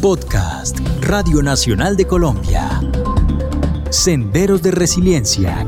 Podcast 0.00 0.78
Radio 1.00 1.42
Nacional 1.42 1.96
de 1.96 2.06
Colombia. 2.06 2.68
Senderos 3.90 4.62
de 4.62 4.70
Resiliencia 4.70 5.66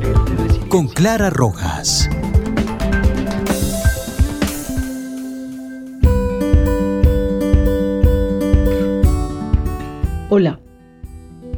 con 0.69 0.87
Clara 0.87 1.29
Rojas. 1.29 2.09
Hola, 10.29 10.61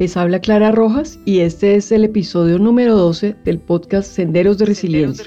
les 0.00 0.16
habla 0.16 0.40
Clara 0.40 0.72
Rojas 0.72 1.20
y 1.24 1.40
este 1.40 1.76
es 1.76 1.92
el 1.92 2.02
episodio 2.02 2.58
número 2.58 2.96
12 2.96 3.36
del 3.44 3.60
podcast 3.60 4.10
Senderos 4.10 4.58
de 4.58 4.64
Resiliencia. 4.64 5.26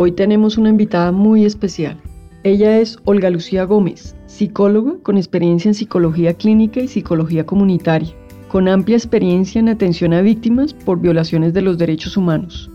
Hoy 0.00 0.10
tenemos 0.10 0.58
una 0.58 0.70
invitada 0.70 1.12
muy 1.12 1.44
especial. 1.44 2.00
Ella 2.42 2.78
es 2.78 2.98
Olga 3.04 3.30
Lucía 3.30 3.64
Gómez, 3.64 4.14
psicóloga 4.34 4.94
con 5.04 5.16
experiencia 5.16 5.68
en 5.68 5.74
psicología 5.74 6.34
clínica 6.34 6.80
y 6.80 6.88
psicología 6.88 7.46
comunitaria, 7.46 8.12
con 8.48 8.66
amplia 8.66 8.96
experiencia 8.96 9.60
en 9.60 9.68
atención 9.68 10.12
a 10.12 10.22
víctimas 10.22 10.74
por 10.74 11.00
violaciones 11.00 11.54
de 11.54 11.62
los 11.62 11.78
derechos 11.78 12.16
humanos, 12.16 12.68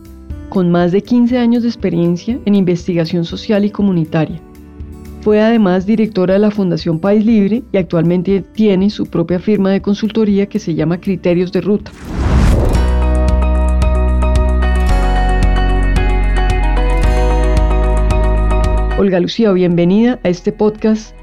con 0.48 0.72
más 0.72 0.94
de 0.94 1.02
15 1.02 1.38
años 1.38 1.64
de 1.64 1.70
experiencia 1.70 2.40
en 2.46 2.56
investigación 2.56 3.26
social 3.26 3.66
y 3.66 3.72
comunitaria. 3.72 4.40
Fue 5.20 5.42
además 5.42 5.86
directora 5.86 6.36
de 6.36 6.40
la 6.40 6.50
Fundación 6.50 6.98
País 6.98 7.26
Libre 7.26 7.62
y 7.74 7.78
actualmente 7.78 8.42
tiene 8.54 8.90
su 8.90 9.06
propia 9.06 9.40
firma 9.40 9.70
de 9.72 9.82
consultoría 9.82 10.46
que 10.46 10.60
se 10.60 10.76
llama 10.76 11.02
Criterios 11.02 11.52
de 11.52 11.60
Ruta. 11.60 11.92
Olga 18.98 19.20
Lucía, 19.20 19.52
bienvenida 19.52 20.20
a 20.24 20.30
este 20.30 20.54
podcast 20.54 21.19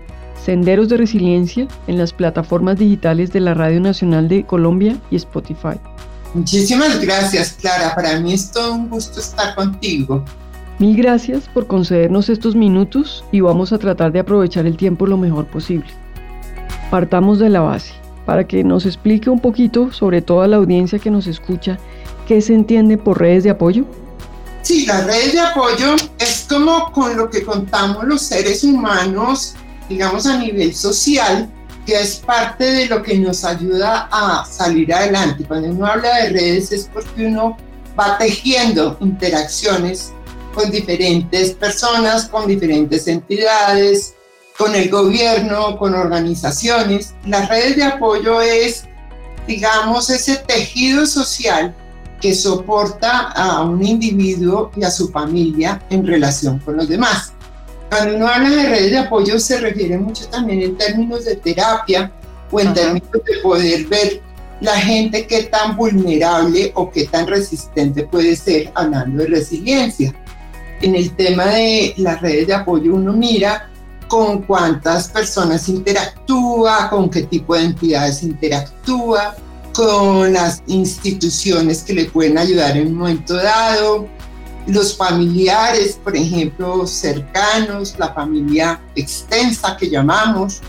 Senderos 0.46 0.88
de 0.88 0.96
Resiliencia 0.96 1.66
en 1.88 1.98
las 1.98 2.12
plataformas 2.12 2.78
digitales 2.78 3.33
de 3.33 3.41
la 3.41 3.52
Radio 3.52 3.80
Nacional 3.80 4.28
de 4.28 4.47
Colombia 4.47 4.97
y 5.11 5.16
Spotify. 5.16 5.80
Muchísimas 6.34 7.00
gracias, 7.00 7.55
Clara. 7.61 7.97
Para 7.97 8.20
mí 8.20 8.33
es 8.33 8.52
todo 8.52 8.74
un 8.74 8.89
gusto 8.89 9.19
estar 9.19 9.56
contigo. 9.56 10.24
Mil 10.78 10.97
gracias 10.97 11.48
por 11.52 11.67
concedernos 11.67 12.28
estos 12.28 12.55
minutos 12.55 13.24
y 13.33 13.41
vamos 13.41 13.72
a 13.72 13.78
tratar 13.78 14.12
de 14.12 14.20
aprovechar 14.20 14.67
el 14.67 14.77
tiempo 14.77 15.08
lo 15.08 15.17
mejor 15.17 15.47
posible. 15.47 15.89
Partamos 16.92 17.41
de 17.41 17.48
la 17.48 17.62
base, 17.62 17.94
para 18.24 18.47
que 18.47 18.62
nos 18.62 18.86
explique 18.86 19.28
un 19.28 19.41
poquito 19.41 19.91
sobre 19.91 20.22
toda 20.22 20.47
la 20.47 20.58
audiencia 20.58 21.00
que 21.00 21.11
nos 21.11 21.27
escucha, 21.27 21.77
qué 22.28 22.41
se 22.41 22.55
entiende 22.55 22.98
por 22.98 23.19
redes 23.19 23.42
de 23.42 23.50
apoyo. 23.50 23.84
Sí, 24.62 24.86
las 24.86 25.06
redes 25.08 25.33
de 25.33 25.41
apoyo 25.41 25.97
es 26.20 26.47
como 26.48 26.92
con 26.92 27.17
lo 27.17 27.30
que 27.30 27.42
contamos 27.42 28.05
los 28.05 28.22
seres 28.22 28.62
humanos, 28.62 29.56
digamos 29.89 30.27
a 30.27 30.39
nivel 30.39 30.75
social, 30.75 31.51
que 31.84 32.01
es 32.01 32.17
parte 32.17 32.65
de 32.65 32.87
lo 32.87 33.03
que 33.03 33.17
nos 33.19 33.45
ayuda 33.45 34.09
a 34.11 34.45
salir 34.45 34.92
adelante. 34.92 35.45
Cuando 35.45 35.69
uno 35.69 35.87
habla 35.87 36.23
de 36.23 36.31
redes 36.31 36.73
es 36.73 36.91
porque 36.92 37.27
uno 37.27 37.56
va 37.98 38.19
tejiendo 38.19 38.97
interacciones 39.01 40.12
con 40.55 40.70
diferentes 40.70 41.53
personas, 41.53 42.27
con 42.27 42.47
diferentes 42.47 43.07
entidades, 43.07 44.14
con 44.59 44.75
el 44.75 44.89
gobierno, 44.91 45.79
con 45.79 45.95
organizaciones. 45.95 47.14
Las 47.27 47.48
redes 47.48 47.77
de 47.77 47.84
apoyo 47.84 48.41
es, 48.41 48.84
digamos, 49.47 50.11
ese 50.11 50.37
tejido 50.37 51.07
social 51.07 51.75
que 52.20 52.34
soporta 52.34 53.33
a 53.33 53.62
un 53.62 53.84
individuo 53.84 54.70
y 54.77 54.84
a 54.84 54.91
su 54.91 55.09
familia 55.11 55.83
en 55.91 56.07
relación 56.07 56.59
con 56.61 56.79
los 56.79 56.89
demás. 56.89 57.33
Cuando 57.91 58.17
uno 58.17 58.27
habla 58.27 58.51
de 58.51 58.69
redes 58.69 58.91
de 58.91 58.98
apoyo 58.98 59.39
se 59.39 59.61
refiere 59.61 59.97
mucho 59.98 60.27
también 60.29 60.62
en 60.62 60.77
términos 60.77 61.25
de 61.25 61.37
terapia 61.37 62.11
o 62.51 62.61
en 62.61 62.75
términos 62.75 63.11
de 63.12 63.39
poder 63.42 63.87
ver 63.87 64.23
la 64.61 64.77
gente 64.77 65.27
qué 65.27 65.45
tan 65.45 65.77
vulnerable 65.77 66.73
o 66.75 66.91
qué 66.91 67.07
tan 67.07 67.27
resistente 67.27 68.05
puede 68.05 68.36
ser 68.36 68.73
hablando 68.75 69.23
de 69.23 69.29
resiliencia. 69.29 70.14
En 70.80 70.95
el 70.95 71.14
tema 71.14 71.46
de 71.46 71.95
las 71.98 72.20
redes 72.20 72.48
de 72.48 72.55
apoyo 72.55 72.95
uno 72.95 73.13
mira 73.13 73.70
con 74.08 74.42
cuántas 74.42 75.08
personas 75.08 75.69
interactúa, 75.69 76.89
con 76.91 77.11
qué 77.11 77.23
tipo 77.23 77.55
de 77.55 77.64
entidades 77.64 78.23
interactúa, 78.23 79.36
con 79.73 80.33
las 80.33 80.63
instituciones 80.67 81.83
que 81.83 81.92
le 81.92 82.05
pueden 82.07 82.39
ayudar 82.39 82.77
en 82.77 82.89
un 82.89 82.95
momento 82.95 83.35
dado, 83.35 84.08
los 84.66 84.96
familiares, 84.96 85.98
por 86.02 86.16
ejemplo, 86.16 86.86
cercanos, 86.86 87.96
la 87.98 88.12
familia 88.12 88.80
extensa 88.94 89.77
que 89.77 89.88
llamamos, 89.88 90.60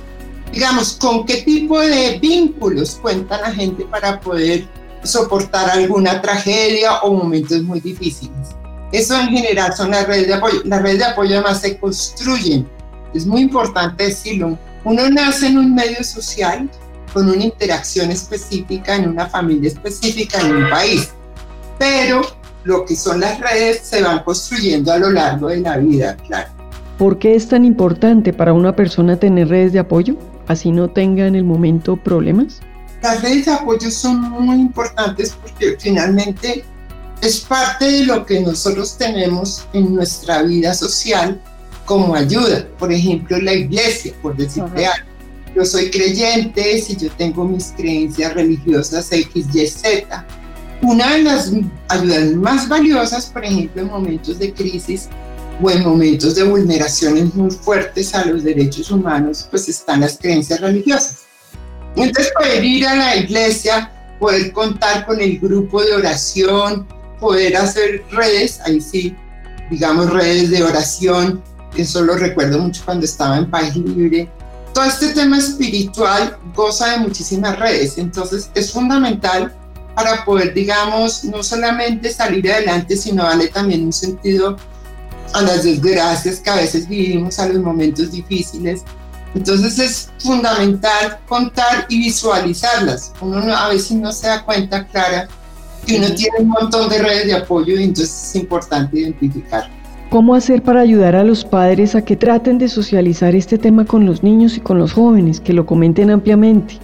digamos, 0.51 0.93
con 0.93 1.25
qué 1.25 1.41
tipo 1.41 1.79
de 1.79 2.19
vínculos 2.19 2.99
cuenta 3.01 3.41
la 3.41 3.51
gente 3.51 3.85
para 3.85 4.19
poder 4.19 4.67
soportar 5.03 5.69
alguna 5.69 6.21
tragedia 6.21 6.97
o 6.99 7.13
momentos 7.13 7.61
muy 7.63 7.79
difíciles. 7.79 8.55
Eso 8.91 9.19
en 9.19 9.29
general 9.29 9.75
son 9.75 9.91
las 9.91 10.07
redes 10.07 10.27
de 10.27 10.33
apoyo. 10.35 10.61
Las 10.63 10.81
redes 10.81 10.99
de 10.99 11.05
apoyo 11.05 11.35
además 11.35 11.61
se 11.61 11.77
construyen. 11.77 12.67
Es 13.13 13.25
muy 13.25 13.41
importante 13.41 14.05
decirlo. 14.05 14.57
Uno 14.83 15.09
nace 15.09 15.47
en 15.47 15.57
un 15.57 15.75
medio 15.75 16.03
social 16.03 16.69
con 17.13 17.29
una 17.29 17.43
interacción 17.43 18.11
específica 18.11 18.95
en 18.95 19.09
una 19.09 19.27
familia 19.27 19.69
específica 19.69 20.39
en 20.39 20.55
un 20.55 20.69
país. 20.69 21.09
Pero 21.77 22.21
lo 22.67 22.85
que 22.85 22.95
son 22.95 23.21
las 23.21 23.39
redes 23.39 23.79
se 23.81 24.03
van 24.03 24.23
construyendo 24.23 24.91
a 24.91 24.99
lo 24.99 25.09
largo 25.09 25.47
de 25.47 25.61
la 25.61 25.77
vida, 25.77 26.17
claro. 26.27 26.49
¿Por 26.97 27.17
qué 27.17 27.35
es 27.35 27.47
tan 27.47 27.63
importante 27.63 28.33
para 28.33 28.53
una 28.53 28.75
persona 28.75 29.17
tener 29.17 29.47
redes 29.47 29.73
de 29.73 29.79
apoyo, 29.79 30.15
así 30.47 30.71
no 30.71 30.89
tenga 30.89 31.27
en 31.27 31.35
el 31.35 31.43
momento 31.43 31.95
problemas? 31.95 32.59
Las 33.01 33.21
redes 33.21 33.45
de 33.45 33.53
apoyo 33.53 33.89
son 33.89 34.19
muy 34.19 34.57
importantes 34.57 35.35
porque 35.41 35.77
finalmente 35.79 36.65
es 37.21 37.39
parte 37.39 37.85
de 37.85 38.05
lo 38.05 38.25
que 38.25 38.41
nosotros 38.41 38.97
tenemos 38.97 39.65
en 39.73 39.95
nuestra 39.95 40.43
vida 40.43 40.73
social 40.73 41.39
como 41.85 42.15
ayuda. 42.15 42.67
Por 42.77 42.91
ejemplo, 42.91 43.39
la 43.39 43.53
iglesia, 43.53 44.13
por 44.21 44.35
decirte 44.35 44.85
algo 44.85 45.17
yo 45.57 45.65
soy 45.65 45.89
creyente, 45.89 46.79
si 46.79 46.95
yo 46.95 47.09
tengo 47.17 47.43
mis 47.43 47.73
creencias 47.75 48.31
religiosas 48.35 49.11
X, 49.11 49.47
Y, 49.55 49.65
Z. 49.65 50.27
Una 50.81 51.13
de 51.13 51.23
las 51.23 51.51
ayudas 51.89 52.33
más 52.33 52.69
valiosas, 52.69 53.27
por 53.27 53.43
ejemplo, 53.43 53.81
en 53.81 53.87
momentos 53.87 54.37
de 54.37 54.53
crisis 54.53 55.09
o 55.61 55.71
en 55.71 55.83
momentos 55.83 56.35
de 56.35 56.43
vulneraciones 56.43 57.33
muy 57.33 57.49
fuertes 57.49 58.13
a 58.13 58.25
los 58.25 58.43
derechos 58.43 58.91
humanos, 58.91 59.47
pues 59.49 59.67
están 59.69 60.01
las 60.01 60.17
creencias 60.17 60.61
religiosas. 60.61 61.23
Entonces, 61.95 62.31
poder 62.37 62.63
ir 62.63 62.87
a 62.87 62.95
la 62.95 63.15
iglesia, 63.15 63.91
poder 64.19 64.51
contar 64.51 65.05
con 65.07 65.19
el 65.19 65.39
grupo 65.39 65.81
de 65.83 65.93
oración, 65.93 66.87
poder 67.19 67.57
hacer 67.57 68.03
redes, 68.11 68.59
ahí 68.65 68.79
sí, 68.79 69.15
digamos 69.71 70.11
redes 70.11 70.51
de 70.51 70.63
oración, 70.63 71.41
eso 71.75 72.01
lo 72.01 72.15
recuerdo 72.15 72.59
mucho 72.59 72.83
cuando 72.85 73.05
estaba 73.05 73.37
en 73.37 73.49
País 73.49 73.75
Libre, 73.75 74.29
todo 74.73 74.85
este 74.85 75.09
tema 75.09 75.39
espiritual 75.39 76.37
goza 76.55 76.91
de 76.91 76.97
muchísimas 76.99 77.57
redes, 77.57 77.97
entonces 77.97 78.51
es 78.53 78.71
fundamental 78.71 79.53
para 79.97 80.23
poder, 80.23 80.53
digamos, 80.53 81.23
no 81.23 81.41
solamente 81.41 82.11
salir 82.11 82.51
adelante, 82.51 82.95
sino 82.95 83.23
darle 83.23 83.47
también 83.47 83.83
un 83.83 83.91
sentido 83.91 84.55
a 85.33 85.41
las 85.41 85.63
desgracias 85.63 86.39
que 86.39 86.51
a 86.51 86.55
veces 86.57 86.87
vivimos, 86.87 87.39
a 87.39 87.49
los 87.49 87.57
momentos 87.57 88.11
difíciles. 88.11 88.83
Entonces 89.33 89.79
es 89.79 90.09
fundamental 90.19 91.17
contar 91.27 91.87
y 91.89 91.97
visualizarlas. 91.97 93.11
Uno 93.21 93.39
a 93.55 93.69
veces 93.69 93.97
no 93.97 94.11
se 94.11 94.27
da 94.27 94.45
cuenta, 94.45 94.85
Clara, 94.85 95.27
que 95.87 95.97
uno 95.97 96.13
tiene 96.13 96.41
un 96.41 96.49
montón 96.49 96.89
de 96.89 96.99
redes 96.99 97.25
de 97.25 97.33
apoyo 97.33 97.79
y 97.79 97.85
entonces 97.85 98.29
es 98.29 98.35
importante 98.35 98.99
identificarlas. 98.99 99.71
¿Cómo 100.11 100.35
hacer 100.35 100.61
para 100.61 100.81
ayudar 100.81 101.15
a 101.15 101.23
los 101.23 101.43
padres 101.43 101.95
a 101.95 102.05
que 102.05 102.15
traten 102.15 102.59
de 102.59 102.69
socializar 102.69 103.33
este 103.33 103.57
tema 103.57 103.83
con 103.83 104.05
los 104.05 104.21
niños 104.21 104.57
y 104.57 104.59
con 104.59 104.77
los 104.77 104.93
jóvenes, 104.93 105.39
que 105.39 105.53
lo 105.53 105.65
comenten 105.65 106.11
ampliamente? 106.11 106.77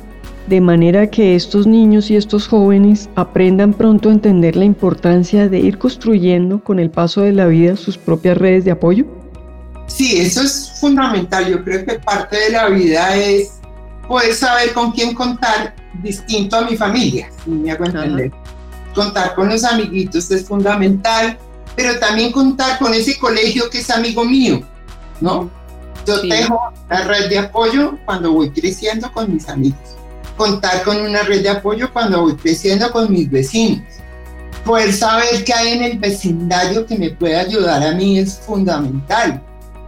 De 0.48 0.60
manera 0.60 1.10
que 1.10 1.36
estos 1.36 1.68
niños 1.68 2.12
y 2.12 2.18
estos 2.18 2.48
jóvenes 2.48 3.10
aprendan 3.16 3.74
pronto 3.74 4.10
a 4.10 4.12
entender 4.12 4.56
la 4.56 4.66
importancia 4.66 5.48
de 5.48 5.60
ir 5.60 5.78
construyendo 5.78 6.64
con 6.64 6.80
el 6.80 6.90
paso 6.90 7.22
de 7.22 7.32
la 7.32 7.46
vida 7.46 7.76
sus 7.78 7.98
propias 7.98 8.38
redes 8.38 8.66
de 8.66 8.72
apoyo. 8.72 9.06
Sí, 9.88 10.18
eso 10.20 10.42
es 10.42 10.74
fundamental. 10.80 11.50
Yo 11.50 11.64
creo 11.64 11.86
que 11.86 12.00
parte 12.00 12.38
de 12.38 12.50
la 12.52 12.70
vida 12.70 13.16
es 13.16 13.60
poder 14.08 14.34
saber 14.34 14.74
con 14.74 14.92
quién 14.92 15.14
contar 15.14 15.76
distinto 16.02 16.58
a 16.58 16.70
mi 16.70 16.76
familia, 16.76 17.30
si 17.44 17.52
me 17.52 17.72
hago 17.72 17.86
entender. 17.86 18.32
Contar 18.94 19.34
con 19.36 19.50
los 19.50 19.64
amiguitos 19.64 20.30
es 20.30 20.46
fundamental 20.46 21.38
pero 21.76 22.00
también 22.00 22.32
contar 22.32 22.78
con 22.80 22.94
ese 22.94 23.18
colegio 23.18 23.70
que 23.70 23.80
es 23.80 23.90
amigo 23.90 24.24
mío, 24.24 24.62
¿no? 25.22 25.50
Yo 26.06 26.22
tengo 26.22 26.60
una 26.90 27.04
red 27.04 27.30
de 27.30 27.40
apoyo 27.40 27.98
cuando 28.06 28.34
voy 28.34 28.50
creciendo 28.52 29.12
con 29.12 29.34
mis 29.34 29.48
amigos. 29.48 29.96
Contar 30.38 30.84
con 30.84 30.98
una 30.98 31.24
red 31.24 31.44
de 31.44 31.50
apoyo 31.50 31.92
cuando 31.92 32.22
voy 32.22 32.36
creciendo 32.36 32.92
con 32.92 33.12
mis 33.12 33.30
vecinos. 33.30 33.84
Poder 34.66 34.94
saber 34.94 35.44
qué 35.44 35.54
hay 35.54 35.74
en 35.74 35.84
el 35.84 36.00
vecindario 36.00 36.86
que 36.86 36.98
me 36.98 37.12
puede 37.12 37.36
ayudar 37.36 37.84
a 37.84 37.92
mí 37.94 38.20
es 38.20 38.40
fundamental. 38.40 39.42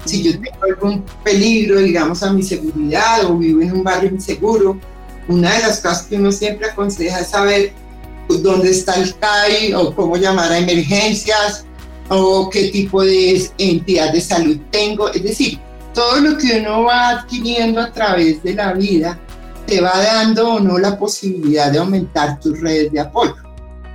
Si 0.06 0.22
yo 0.22 0.34
tengo 0.34 0.64
algún 0.70 1.04
peligro, 1.24 1.80
digamos, 1.80 2.22
a 2.22 2.32
mi 2.32 2.44
seguridad 2.44 3.26
o 3.26 3.38
vivo 3.38 3.62
en 3.62 3.72
un 3.72 3.84
barrio 3.84 4.12
inseguro, 4.12 4.78
una 5.28 5.54
de 5.54 5.60
las 5.62 5.80
cosas 5.80 6.04
que 6.04 6.18
uno 6.18 6.32
siempre 6.32 6.70
aconseja 6.70 7.22
es 7.22 7.30
saber 7.30 7.74
dónde 8.28 8.70
está 8.70 8.96
el 8.96 9.16
CAI 9.16 9.74
o 9.74 9.96
cómo 9.96 10.18
llamar 10.18 10.52
a 10.52 10.60
emergencias 10.60 11.66
o 12.10 12.50
qué 12.50 12.70
tipo 12.70 13.04
de 13.04 13.50
entidad 13.58 14.14
de 14.14 14.22
salud 14.22 14.58
tengo. 14.72 15.12
Es 15.12 15.24
decir, 15.24 15.60
todo 15.94 16.18
lo 16.20 16.38
que 16.38 16.60
uno 16.60 16.84
va 16.84 17.10
adquiriendo 17.10 17.82
a 17.82 17.92
través 17.92 18.44
de 18.44 18.54
la 18.54 18.74
vida 18.74 19.20
te 19.66 19.82
va 19.82 19.98
dando 19.98 20.54
o 20.54 20.60
no 20.60 20.78
la 20.78 20.98
posibilidad 20.98 21.72
de 21.72 21.80
aumentar 21.80 22.40
tus 22.40 22.60
redes 22.62 22.92
de 22.92 23.00
apoyo. 23.00 23.36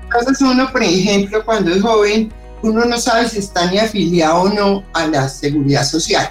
Entonces 0.05 0.41
uno, 0.41 0.71
por 0.71 0.83
ejemplo, 0.83 1.45
cuando 1.45 1.73
es 1.73 1.83
joven, 1.83 2.33
uno 2.63 2.85
no 2.85 2.99
sabe 2.99 3.29
si 3.29 3.39
está 3.39 3.71
ni 3.71 3.79
afiliado 3.79 4.43
o 4.43 4.49
no 4.49 4.85
a 4.93 5.07
la 5.07 5.29
seguridad 5.29 5.85
social. 5.85 6.31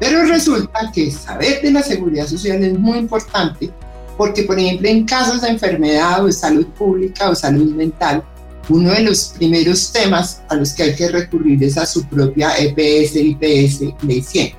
Pero 0.00 0.24
resulta 0.24 0.90
que 0.92 1.10
saber 1.10 1.62
de 1.62 1.70
la 1.70 1.82
seguridad 1.82 2.26
social 2.26 2.62
es 2.64 2.78
muy 2.78 2.98
importante 2.98 3.70
porque, 4.16 4.42
por 4.44 4.58
ejemplo, 4.58 4.88
en 4.88 5.04
casos 5.04 5.42
de 5.42 5.48
enfermedad 5.48 6.22
o 6.22 6.26
de 6.26 6.32
salud 6.32 6.66
pública 6.68 7.30
o 7.30 7.34
salud 7.34 7.74
mental, 7.74 8.22
uno 8.68 8.90
de 8.92 9.00
los 9.00 9.34
primeros 9.36 9.92
temas 9.92 10.42
a 10.48 10.54
los 10.54 10.72
que 10.72 10.84
hay 10.84 10.94
que 10.94 11.08
recurrir 11.08 11.62
es 11.62 11.76
a 11.76 11.84
su 11.84 12.04
propia 12.06 12.56
EPS, 12.56 13.16
IPS, 13.16 13.80
Ley 14.02 14.22
100. 14.22 14.52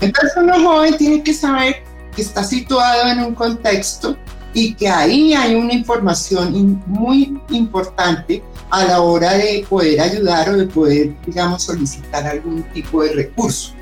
Entonces 0.00 0.32
uno 0.36 0.60
joven 0.62 0.96
tiene 0.96 1.22
que 1.22 1.32
saber 1.32 1.76
que 2.16 2.22
está 2.22 2.42
situado 2.42 3.08
en 3.08 3.20
un 3.20 3.34
contexto 3.34 4.16
y 4.54 4.72
que 4.74 4.88
ahí 4.88 5.34
hay 5.34 5.54
una 5.54 5.74
información 5.74 6.82
muy 6.86 7.38
importante 7.50 8.42
a 8.70 8.84
la 8.86 9.02
hora 9.02 9.34
de 9.34 9.66
poder 9.68 10.00
ayudar 10.00 10.48
o 10.48 10.56
de 10.56 10.66
poder, 10.66 11.14
digamos, 11.26 11.62
solicitar 11.62 12.26
algún 12.26 12.62
tipo 12.72 13.02
de 13.02 13.12
recurso. 13.12 13.74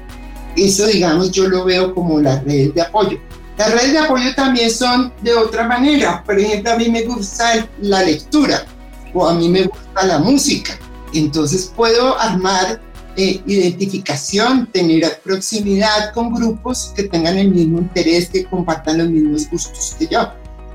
Eso, 0.56 0.86
digamos, 0.86 1.30
yo 1.30 1.48
lo 1.48 1.64
veo 1.64 1.94
como 1.94 2.20
las 2.20 2.44
redes 2.44 2.74
de 2.74 2.82
apoyo. 2.82 3.18
Las 3.56 3.70
redes 3.70 3.92
de 3.92 3.98
apoyo 3.98 4.34
también 4.34 4.68
son 4.68 5.12
de 5.22 5.32
otra 5.34 5.66
manera. 5.66 6.24
Por 6.24 6.38
ejemplo, 6.40 6.72
a 6.72 6.76
mí 6.76 6.88
me 6.88 7.02
gusta 7.02 7.68
la 7.80 8.02
lectura 8.02 8.66
o 9.12 9.28
a 9.28 9.34
mí 9.34 9.48
me 9.48 9.62
gusta 9.62 10.04
la 10.04 10.18
música. 10.18 10.76
Entonces 11.12 11.72
puedo 11.74 12.18
armar 12.18 12.80
eh, 13.16 13.40
identificación, 13.46 14.66
tener 14.72 15.20
proximidad 15.22 16.12
con 16.12 16.34
grupos 16.34 16.92
que 16.96 17.04
tengan 17.04 17.38
el 17.38 17.50
mismo 17.50 17.78
interés, 17.78 18.28
que 18.28 18.44
compartan 18.44 18.98
los 18.98 19.08
mismos 19.08 19.48
gustos 19.50 19.94
que 19.98 20.08
yo. 20.08 20.32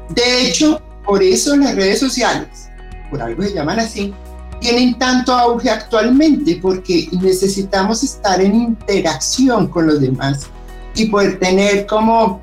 De 0.10 0.48
hecho, 0.48 0.82
por 1.06 1.22
eso 1.22 1.56
las 1.58 1.76
redes 1.76 2.00
sociales, 2.00 2.70
por 3.10 3.22
algo 3.22 3.44
se 3.44 3.54
llaman 3.54 3.80
así, 3.80 4.14
tienen 4.60 4.98
tanto 4.98 5.34
auge 5.34 5.70
actualmente, 5.70 6.60
porque 6.62 7.08
necesitamos 7.22 8.04
estar 8.04 8.42
en 8.42 8.56
interacción 8.56 9.68
con 9.68 9.88
los 9.88 10.02
demás 10.02 10.48
y 10.96 11.06
poder 11.08 11.40
tener 11.40 11.86
como 11.86 12.42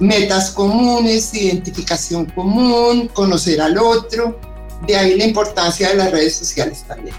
metas 0.00 0.50
comunes, 0.50 1.34
identificación 1.34 2.26
común, 2.26 3.08
conocer 3.12 3.60
al 3.60 3.78
otro. 3.78 4.38
De 4.86 4.96
ahí 4.96 5.16
la 5.16 5.24
importancia 5.24 5.88
de 5.88 5.94
las 5.96 6.10
redes 6.10 6.34
sociales 6.34 6.84
también. 6.86 7.14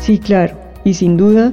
Sí, 0.00 0.18
claro. 0.18 0.67
Y 0.88 0.94
sin 0.94 1.18
duda, 1.18 1.52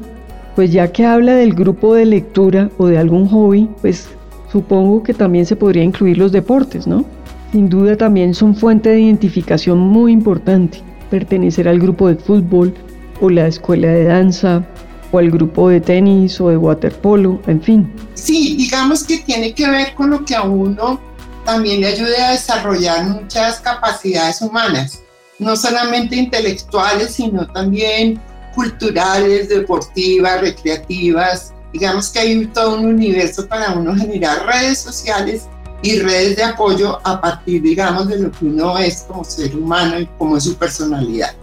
pues 0.55 0.71
ya 0.71 0.93
que 0.93 1.05
habla 1.05 1.33
del 1.33 1.53
grupo 1.53 1.93
de 1.93 2.05
lectura 2.05 2.69
o 2.77 2.87
de 2.87 2.97
algún 2.97 3.27
hobby, 3.27 3.69
pues 3.81 4.07
supongo 4.49 5.03
que 5.03 5.13
también 5.13 5.45
se 5.45 5.57
podría 5.57 5.83
incluir 5.83 6.17
los 6.17 6.31
deportes, 6.31 6.87
¿no? 6.87 7.03
Sin 7.51 7.67
duda 7.67 7.97
también 7.97 8.33
son 8.33 8.55
fuente 8.55 8.91
de 8.91 9.01
identificación 9.01 9.77
muy 9.77 10.13
importante, 10.13 10.81
pertenecer 11.09 11.67
al 11.67 11.79
grupo 11.79 12.07
de 12.07 12.15
fútbol 12.15 12.73
o 13.19 13.29
la 13.29 13.47
escuela 13.47 13.89
de 13.89 14.05
danza 14.05 14.65
o 15.11 15.17
al 15.17 15.29
grupo 15.29 15.67
de 15.67 15.81
tenis 15.81 16.39
o 16.39 16.47
de 16.47 16.55
waterpolo, 16.55 17.41
en 17.47 17.61
fin. 17.61 17.91
Sí, 18.13 18.55
digamos 18.55 19.03
que 19.03 19.17
tiene 19.17 19.53
que 19.53 19.69
ver 19.69 19.93
con 19.95 20.11
lo 20.11 20.23
que 20.23 20.33
a 20.33 20.43
uno 20.43 20.97
también 21.43 21.81
le 21.81 21.87
ayude 21.87 22.21
a 22.21 22.31
desarrollar 22.31 23.03
muchas 23.03 23.59
capacidades 23.59 24.41
humanas, 24.41 25.03
no 25.39 25.57
solamente 25.57 26.15
intelectuales, 26.15 27.15
sino 27.15 27.45
también 27.47 28.21
culturales, 28.55 29.49
deportivas, 29.49 30.41
recreativas. 30.41 31.53
Digamos 31.73 32.09
que 32.09 32.19
hay 32.19 32.45
todo 32.47 32.79
un 32.79 32.85
universo 32.85 33.47
para 33.47 33.73
uno 33.73 33.93
generar 33.95 34.45
redes 34.45 34.79
sociales 34.79 35.47
y 35.83 35.99
redes 35.99 36.37
de 36.37 36.43
apoyo 36.43 36.99
a 37.03 37.21
partir, 37.21 37.61
digamos, 37.61 38.07
de 38.07 38.19
lo 38.19 38.31
que 38.31 38.45
uno 38.45 38.77
es 38.77 39.03
como 39.07 39.23
ser 39.23 39.55
humano 39.55 39.99
y 39.99 40.07
como 40.17 40.37
es 40.37 40.45
su 40.45 40.55
personalidad. 40.55 41.35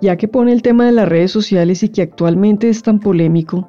Ya 0.00 0.16
que 0.16 0.28
pone 0.28 0.52
el 0.52 0.62
tema 0.62 0.86
de 0.86 0.92
las 0.92 1.08
redes 1.08 1.32
sociales 1.32 1.82
y 1.82 1.88
que 1.88 2.02
actualmente 2.02 2.68
es 2.68 2.82
tan 2.82 3.00
polémico, 3.00 3.68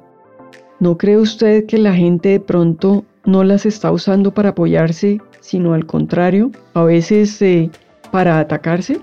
¿no 0.78 0.96
cree 0.96 1.18
usted 1.18 1.66
que 1.66 1.76
la 1.76 1.92
gente 1.92 2.28
de 2.28 2.40
pronto 2.40 3.04
no 3.24 3.44
las 3.44 3.66
está 3.66 3.90
usando 3.90 4.32
para 4.32 4.50
apoyarse, 4.50 5.20
sino 5.40 5.74
al 5.74 5.86
contrario, 5.86 6.50
a 6.74 6.84
veces 6.84 7.40
eh, 7.42 7.70
para 8.10 8.38
atacarse, 8.38 9.00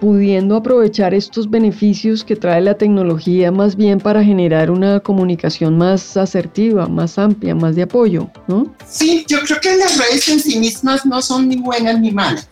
pudiendo 0.00 0.56
aprovechar 0.56 1.14
estos 1.14 1.48
beneficios 1.48 2.22
que 2.22 2.36
trae 2.36 2.60
la 2.60 2.74
tecnología 2.74 3.50
más 3.50 3.76
bien 3.76 3.98
para 3.98 4.22
generar 4.22 4.70
una 4.70 5.00
comunicación 5.00 5.78
más 5.78 6.16
asertiva, 6.16 6.86
más 6.86 7.18
amplia, 7.18 7.54
más 7.54 7.76
de 7.76 7.82
apoyo, 7.82 8.30
¿no? 8.46 8.74
Sí, 8.86 9.24
yo 9.28 9.38
creo 9.40 9.60
que 9.60 9.76
las 9.76 9.96
redes 9.98 10.28
en 10.28 10.40
sí 10.40 10.58
mismas 10.58 11.06
no 11.06 11.22
son 11.22 11.48
ni 11.48 11.56
buenas 11.56 11.98
ni 11.98 12.10
malas. 12.10 12.48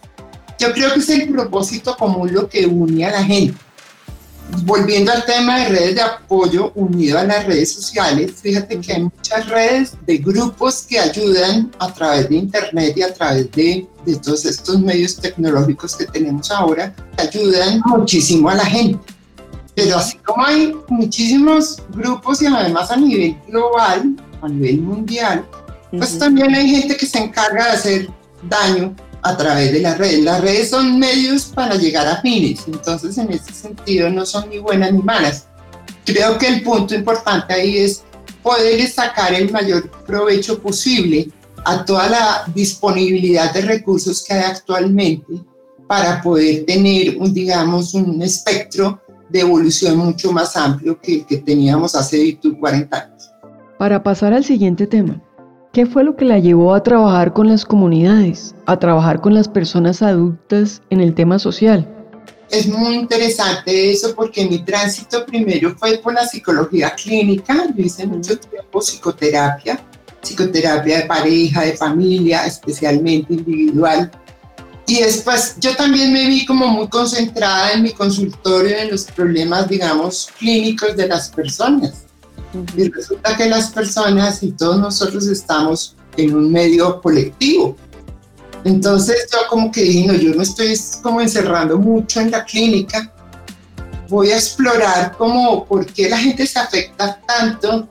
Yo 0.59 0.73
creo 0.73 0.95
que 0.95 1.01
es 1.01 1.09
el 1.11 1.29
propósito 1.29 1.97
común 1.97 2.33
lo 2.33 2.49
que 2.49 2.67
une 2.67 3.05
a 3.05 3.11
la 3.11 3.25
gente 3.25 3.55
volviendo 4.63 5.13
al 5.13 5.25
tema 5.25 5.61
de 5.61 5.69
redes 5.69 5.95
de 5.97 6.03
apoyo 6.03 6.73
unido 6.75 7.19
a 7.19 7.25
las 7.25 7.45
redes 7.45 7.73
sociales, 7.73 8.33
fíjate 8.41 8.81
que 8.81 8.93
hay 8.93 9.03
muchas 9.03 9.49
redes 9.49 9.93
de 10.07 10.19
grupos 10.19 10.83
que 10.89 10.99
ayudan 10.99 11.73
a 11.79 11.93
través 11.93 12.29
de 12.29 12.37
Internet 12.37 12.95
y 12.97 13.03
a 13.03 13.13
través 13.13 13.51
de, 13.53 13.87
de 14.05 14.17
todos 14.17 14.45
estos 14.45 14.79
medios 14.81 15.17
tecnológicos 15.17 15.97
que 15.97 16.07
tenemos 16.07 16.51
ahora, 16.51 16.95
que 17.17 17.23
ayudan 17.23 17.81
muchísimo 17.87 18.49
a 18.49 18.55
la 18.55 18.65
gente. 18.65 19.15
Pero 19.75 19.97
así 19.97 20.17
como 20.19 20.45
hay 20.45 20.75
muchísimos 20.89 21.83
grupos 21.91 22.41
y 22.43 22.47
además 22.47 22.91
a 22.91 22.97
nivel 22.97 23.37
global, 23.49 24.17
a 24.41 24.49
nivel 24.49 24.83
mundial, 24.83 25.45
pues 25.91 26.19
también 26.19 26.55
hay 26.55 26.69
gente 26.69 26.97
que 26.97 27.07
se 27.07 27.19
encarga 27.19 27.67
de 27.67 27.71
hacer 27.71 28.09
daño 28.49 28.95
a 29.25 29.37
través 29.37 29.73
de 29.73 29.81
las 29.81 29.99
redes. 29.99 30.23
Las 30.23 30.41
redes 30.41 30.71
son 30.71 30.99
medios 30.99 31.47
para 31.47 31.75
llegar 31.77 32.07
a 32.07 32.21
fines, 32.21 32.61
entonces 32.67 33.17
en 33.19 33.33
ese 33.33 33.53
sentido 33.53 34.11
no 34.11 34.25
son 34.25 34.49
ni 34.51 34.59
buenas 34.59 34.93
ni 34.93 35.03
malas. 35.03 35.49
Creo 36.05 36.39
que 36.39 36.47
el 36.47 36.63
punto 36.63 36.95
importante 36.95 37.55
ahí 37.55 37.79
es 37.79 38.05
poder 38.43 38.87
sacar 38.89 39.33
el 39.33 39.51
mayor 39.51 39.91
provecho 40.07 40.61
posible 40.61 41.31
a 41.65 41.83
toda 41.85 42.09
la 42.11 42.45
disponibilidad 42.55 43.53
de 43.55 43.63
recursos 43.63 44.23
que 44.23 44.35
hay 44.35 44.43
actualmente 44.43 45.33
para 45.89 46.21
poder 46.21 46.67
tener, 46.67 47.17
un, 47.17 47.33
digamos, 47.33 47.95
un 47.95 48.21
espectro 48.21 49.01
de 49.31 49.41
evolución 49.41 49.97
mucho 49.97 50.33
más 50.33 50.55
amplio 50.57 51.01
que 51.01 51.15
el 51.15 51.27
que 51.27 51.39
teníamos 51.39 51.95
hace 51.95 52.39
40 52.39 52.97
años. 52.97 53.31
Para 53.79 54.03
pasar 54.03 54.35
al 54.35 54.45
siguiente 54.45 54.87
tema, 54.87 55.23
¿Qué 55.75 55.87
fue 55.87 56.05
lo 56.05 56.15
que 56.15 56.25
la 56.25 56.39
llevó 56.39 56.73
a 56.73 56.85
trabajar 56.85 57.33
con 57.33 57.49
las 57.49 57.65
comunidades, 57.65 58.55
a 58.67 58.79
trabajar 58.79 59.21
con 59.21 59.35
las 59.35 59.49
personas 59.49 60.03
adultas 60.03 60.81
en 60.89 61.01
el 61.01 61.17
tema 61.17 61.41
social? 61.41 61.85
Es 62.49 62.69
muy 62.69 62.95
interesante 62.95 63.91
eso 63.91 64.15
porque 64.15 64.47
mi 64.47 64.61
tránsito 64.61 65.27
primero 65.27 65.75
fue 65.77 65.99
por 65.99 66.15
la 66.15 66.29
psicología 66.29 66.95
clínica, 66.95 67.67
yo 67.77 67.83
hice 67.83 68.07
mucho 68.07 68.39
tiempo 68.39 68.79
psicoterapia, 68.81 69.85
psicoterapia 70.23 70.99
de 70.99 71.07
pareja, 71.07 71.63
de 71.63 71.73
familia, 71.73 72.47
especialmente 72.47 73.35
individual. 73.35 74.13
Y 74.87 75.01
después 75.01 75.57
yo 75.59 75.75
también 75.75 76.13
me 76.13 76.29
vi 76.29 76.47
como 76.47 76.69
muy 76.69 76.87
concentrada 76.87 77.73
en 77.73 77.83
mi 77.83 77.91
consultorio, 77.91 78.77
en 78.77 78.93
los 78.93 79.07
problemas, 79.07 79.69
digamos, 79.69 80.29
clínicos 80.39 80.95
de 80.95 81.09
las 81.09 81.31
personas. 81.31 82.05
Y 82.77 82.89
resulta 82.91 83.37
que 83.37 83.49
las 83.49 83.71
personas 83.71 84.43
y 84.43 84.53
todos 84.53 84.79
nosotros 84.79 85.27
estamos 85.27 85.97
en 86.17 86.35
un 86.35 86.53
medio 86.53 87.01
colectivo. 87.01 87.77
Entonces 88.65 89.29
yo 89.31 89.39
como 89.49 89.71
que 89.71 89.83
dije, 89.83 90.07
no, 90.07 90.15
yo 90.15 90.35
no 90.35 90.43
estoy 90.43 90.75
como 91.03 91.21
encerrando 91.21 91.79
mucho 91.79 92.21
en 92.21 92.31
la 92.31 92.45
clínica, 92.45 93.13
voy 94.09 94.31
a 94.31 94.37
explorar 94.37 95.17
como 95.17 95.65
por 95.67 95.85
qué 95.87 96.09
la 96.09 96.19
gente 96.19 96.47
se 96.47 96.59
afecta 96.59 97.21
tanto, 97.27 97.89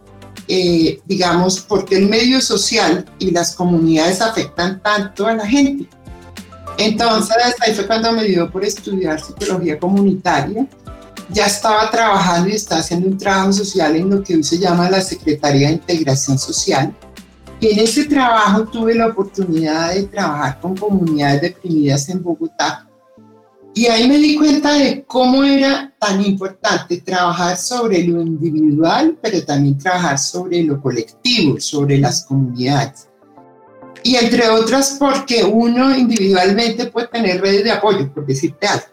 eh, 0.47 0.99
digamos, 1.05 1.59
por 1.59 1.85
qué 1.85 1.97
el 1.97 2.07
medio 2.07 2.41
social 2.41 3.05
y 3.19 3.31
las 3.31 3.55
comunidades 3.55 4.21
afectan 4.21 4.81
tanto 4.81 5.27
a 5.27 5.35
la 5.35 5.45
gente. 5.45 5.87
Entonces 6.77 7.37
ahí 7.61 7.73
fue 7.75 7.85
cuando 7.85 8.11
me 8.11 8.23
dio 8.23 8.49
por 8.49 8.65
estudiar 8.65 9.21
psicología 9.21 9.77
comunitaria 9.77 10.67
ya 11.29 11.45
estaba 11.45 11.89
trabajando 11.89 12.49
y 12.49 12.53
estaba 12.53 12.81
haciendo 12.81 13.07
un 13.07 13.17
trabajo 13.17 13.53
social 13.53 13.95
en 13.95 14.09
lo 14.09 14.23
que 14.23 14.35
hoy 14.35 14.43
se 14.43 14.57
llama 14.57 14.89
la 14.89 15.01
Secretaría 15.01 15.67
de 15.67 15.73
Integración 15.73 16.37
Social. 16.37 16.93
Y 17.59 17.71
en 17.71 17.79
ese 17.79 18.05
trabajo 18.05 18.65
tuve 18.65 18.95
la 18.95 19.07
oportunidad 19.07 19.93
de 19.93 20.03
trabajar 20.03 20.59
con 20.59 20.75
comunidades 20.75 21.41
deprimidas 21.41 22.09
en 22.09 22.21
Bogotá 22.21 22.89
Y 23.73 23.85
ahí 23.87 24.07
me 24.07 24.17
di 24.17 24.35
cuenta 24.35 24.73
de 24.73 25.03
cómo 25.05 25.43
era 25.43 25.93
tan 25.97 26.23
importante 26.23 26.99
trabajar 27.01 27.57
sobre 27.57 28.03
lo 28.03 28.21
individual, 28.21 29.17
pero 29.21 29.43
también 29.45 29.77
trabajar 29.77 30.19
sobre 30.19 30.61
lo 30.63 30.81
colectivo, 30.81 31.59
sobre 31.59 31.97
las 31.97 32.25
comunidades. 32.25 33.07
Y 34.03 34.17
entre 34.17 34.49
otras 34.49 34.97
porque 34.99 35.43
uno 35.45 35.97
individualmente 35.97 36.87
puede 36.87 37.07
tener 37.07 37.39
redes 37.39 37.63
de 37.63 37.71
apoyo, 37.71 38.13
por 38.13 38.25
decirte 38.25 38.67
algo, 38.67 38.92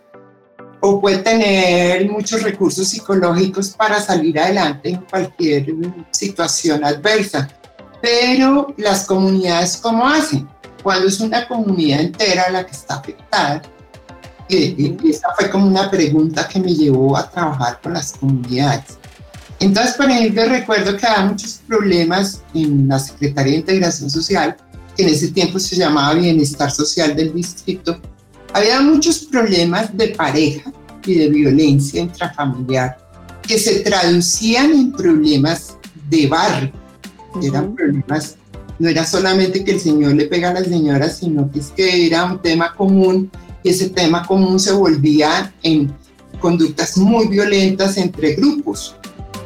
o 0.81 1.01
puede 1.01 1.19
tener 1.19 2.11
muchos 2.11 2.43
recursos 2.43 2.89
psicológicos 2.89 3.71
para 3.71 4.01
salir 4.01 4.39
adelante 4.39 4.91
en 4.91 4.97
cualquier 5.03 5.67
situación 6.11 6.85
adversa. 6.85 7.49
Pero 8.01 8.75
las 8.79 9.07
comunidades, 9.07 9.77
¿cómo 9.77 10.07
hacen? 10.07 10.49
Cuando 10.83 11.09
es 11.09 11.21
una 11.21 11.47
comunidad 11.47 12.01
entera 12.01 12.51
la 12.51 12.65
que 12.65 12.73
está 12.73 12.95
afectada, 12.97 13.63
y 14.49 14.97
esa 15.09 15.29
fue 15.39 15.49
como 15.51 15.67
una 15.67 15.91
pregunta 15.91 16.49
que 16.49 16.59
me 16.59 16.75
llevó 16.75 17.17
a 17.17 17.31
trabajar 17.31 17.79
con 17.83 17.93
las 17.93 18.13
comunidades. 18.13 18.99
Entonces, 19.61 19.95
por 19.95 20.11
ejemplo, 20.11 20.45
recuerdo 20.47 20.97
que 20.97 21.07
había 21.07 21.31
muchos 21.31 21.61
problemas 21.69 22.43
en 22.55 22.89
la 22.89 22.99
Secretaría 22.99 23.53
de 23.53 23.59
Integración 23.59 24.11
Social, 24.11 24.57
que 24.97 25.03
en 25.03 25.11
ese 25.11 25.29
tiempo 25.29 25.59
se 25.59 25.77
llamaba 25.77 26.15
Bienestar 26.15 26.71
Social 26.71 27.15
del 27.15 27.35
Distrito. 27.35 28.01
Había 28.53 28.81
muchos 28.81 29.21
problemas 29.21 29.97
de 29.97 30.09
pareja 30.09 30.73
y 31.05 31.15
de 31.15 31.29
violencia 31.29 32.03
intrafamiliar 32.03 32.99
que 33.43 33.59
se 33.59 33.81
traducían 33.81 34.73
en 34.73 34.93
problemas 34.93 35.77
de 36.09 36.27
barrio. 36.27 36.73
Eran 37.43 37.75
problemas, 37.75 38.37
no 38.79 38.89
era 38.89 39.07
solamente 39.07 39.65
que 39.65 39.73
el 39.73 39.81
señor 39.81 40.15
le 40.15 40.27
pega 40.27 40.51
a 40.51 40.55
la 40.55 40.65
señora, 40.65 41.09
sino 41.09 41.51
que 41.51 41.61
es 41.61 41.69
que 41.69 42.07
era 42.07 42.25
un 42.25 42.43
tema 42.43 42.75
común 42.75 43.31
y 43.63 43.71
ese 43.71 43.91
tema 43.91 44.27
común 44.27 44.59
se 44.59 44.73
volvía 44.73 45.53
en 45.63 45.95
conductas 46.41 46.97
muy 46.97 47.29
violentas 47.29 47.97
entre 47.97 48.35
grupos. 48.35 48.97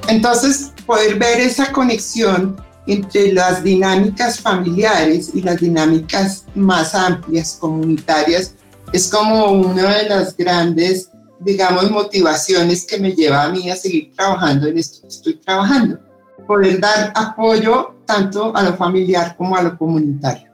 Entonces, 0.09 0.73
poder 0.87 1.19
ver 1.19 1.41
esa 1.41 1.73
conexión 1.73 2.57
entre 2.87 3.33
las 3.33 3.63
dinámicas 3.63 4.41
familiares 4.41 5.31
y 5.35 5.43
las 5.43 5.61
dinámicas 5.61 6.45
más 6.55 6.95
amplias, 6.95 7.57
comunitarias, 7.59 8.55
es 8.95 9.09
como 9.09 9.53
una 9.53 9.99
de 9.99 10.09
las 10.09 10.37
grandes, 10.37 11.11
digamos, 11.41 11.91
motivaciones 11.91 12.87
que 12.87 12.99
me 12.99 13.13
lleva 13.13 13.45
a 13.45 13.51
mí 13.51 13.71
a 13.71 13.77
seguir 13.77 14.13
trabajando 14.15 14.69
en 14.69 14.79
esto 14.79 15.03
que 15.03 15.09
estoy 15.09 15.35
trabajando. 15.37 15.99
Poder 16.47 16.81
dar 16.81 17.13
apoyo 17.15 17.95
tanto 18.07 18.55
a 18.57 18.63
lo 18.63 18.75
familiar 18.75 19.37
como 19.37 19.57
a 19.57 19.63
lo 19.63 19.77
comunitario. 19.77 20.51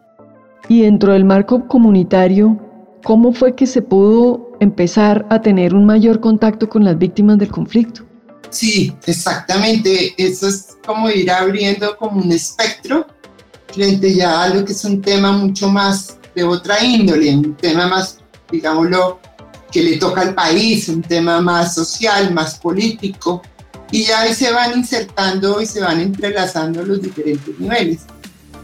Y 0.69 0.83
dentro 0.83 1.13
del 1.13 1.25
marco 1.25 1.67
comunitario, 1.67 2.59
¿Cómo 3.03 3.33
fue 3.33 3.55
que 3.55 3.67
se 3.67 3.81
pudo 3.81 4.51
empezar 4.61 5.27
a 5.31 5.41
tener 5.41 5.75
un 5.75 5.87
mayor 5.87 6.21
contacto 6.21 6.69
con 6.69 6.85
las 6.85 6.99
víctimas 6.99 7.39
del 7.39 7.51
conflicto? 7.51 8.03
Sí, 8.51 8.95
exactamente. 9.07 10.13
Eso 10.19 10.49
es 10.49 10.77
como 10.85 11.09
ir 11.09 11.31
abriendo 11.31 11.97
como 11.97 12.21
un 12.21 12.31
espectro 12.33 13.07
frente 13.69 14.15
ya 14.15 14.43
a 14.43 14.49
lo 14.49 14.65
que 14.65 14.73
es 14.73 14.85
un 14.85 15.01
tema 15.01 15.33
mucho 15.33 15.71
más 15.71 16.19
de 16.35 16.45
otra 16.45 16.85
índole, 16.85 17.35
un 17.35 17.55
tema 17.55 17.87
más, 17.87 18.19
digámoslo, 18.51 19.21
que 19.71 19.83
le 19.83 19.97
toca 19.99 20.23
al 20.23 20.35
país, 20.35 20.89
un 20.89 21.03
tema 21.03 21.41
más 21.41 21.75
social, 21.75 22.33
más 22.33 22.59
político, 22.59 23.43
y 23.91 24.05
ya 24.05 24.21
ahí 24.21 24.35
se 24.35 24.53
van 24.53 24.79
insertando 24.79 25.61
y 25.61 25.67
se 25.67 25.81
van 25.81 26.01
entrelazando 26.01 26.83
los 26.83 27.03
diferentes 27.03 27.59
niveles. 27.59 28.01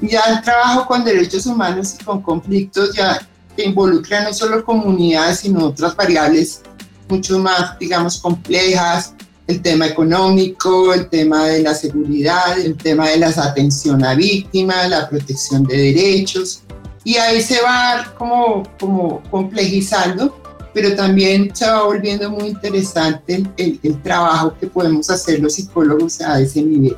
Ya 0.01 0.23
el 0.25 0.43
trabajo 0.43 0.87
con 0.87 1.05
derechos 1.05 1.47
humanos 1.47 1.97
y 1.99 2.05
con 2.05 2.23
conflictos 2.23 2.95
ya 2.95 3.27
involucra 3.57 4.23
no 4.23 4.35
solo 4.35 4.65
comunidades, 4.65 5.41
sino 5.41 5.67
otras 5.67 5.97
variables 5.97 6.63
mucho 7.09 7.39
más, 7.39 7.79
digamos, 7.79 8.19
complejas, 8.19 9.15
el 9.47 9.63
tema 9.63 9.87
económico, 9.87 10.93
el 10.93 11.09
tema 11.09 11.47
de 11.47 11.63
la 11.63 11.75
seguridad, 11.75 12.59
el 12.59 12.77
tema 12.77 13.09
de 13.09 13.19
la 13.19 13.29
atención 13.29 14.05
a 14.05 14.15
víctimas, 14.15 14.91
la 14.91 15.09
protección 15.09 15.65
de 15.65 15.77
derechos. 15.77 16.63
Y 17.07 17.19
ahí 17.19 17.41
se 17.41 17.63
va 17.63 18.13
como, 18.19 18.65
como 18.81 19.23
complejizando, 19.31 20.37
pero 20.75 20.97
también 20.97 21.55
se 21.55 21.65
va 21.65 21.85
volviendo 21.85 22.29
muy 22.29 22.49
interesante 22.49 23.45
el, 23.59 23.79
el 23.81 24.03
trabajo 24.03 24.55
que 24.59 24.67
podemos 24.67 25.09
hacer 25.09 25.39
los 25.39 25.53
psicólogos 25.53 26.21
a 26.21 26.41
ese 26.41 26.63
nivel. 26.63 26.97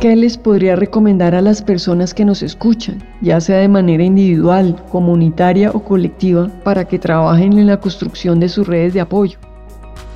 ¿Qué 0.00 0.16
les 0.16 0.38
podría 0.38 0.74
recomendar 0.74 1.34
a 1.34 1.42
las 1.42 1.60
personas 1.60 2.14
que 2.14 2.24
nos 2.24 2.42
escuchan, 2.42 3.06
ya 3.20 3.38
sea 3.38 3.58
de 3.58 3.68
manera 3.68 4.04
individual, 4.04 4.82
comunitaria 4.90 5.70
o 5.70 5.84
colectiva, 5.84 6.48
para 6.64 6.86
que 6.88 6.98
trabajen 6.98 7.58
en 7.58 7.66
la 7.66 7.78
construcción 7.78 8.40
de 8.40 8.48
sus 8.48 8.66
redes 8.66 8.94
de 8.94 9.02
apoyo? 9.02 9.38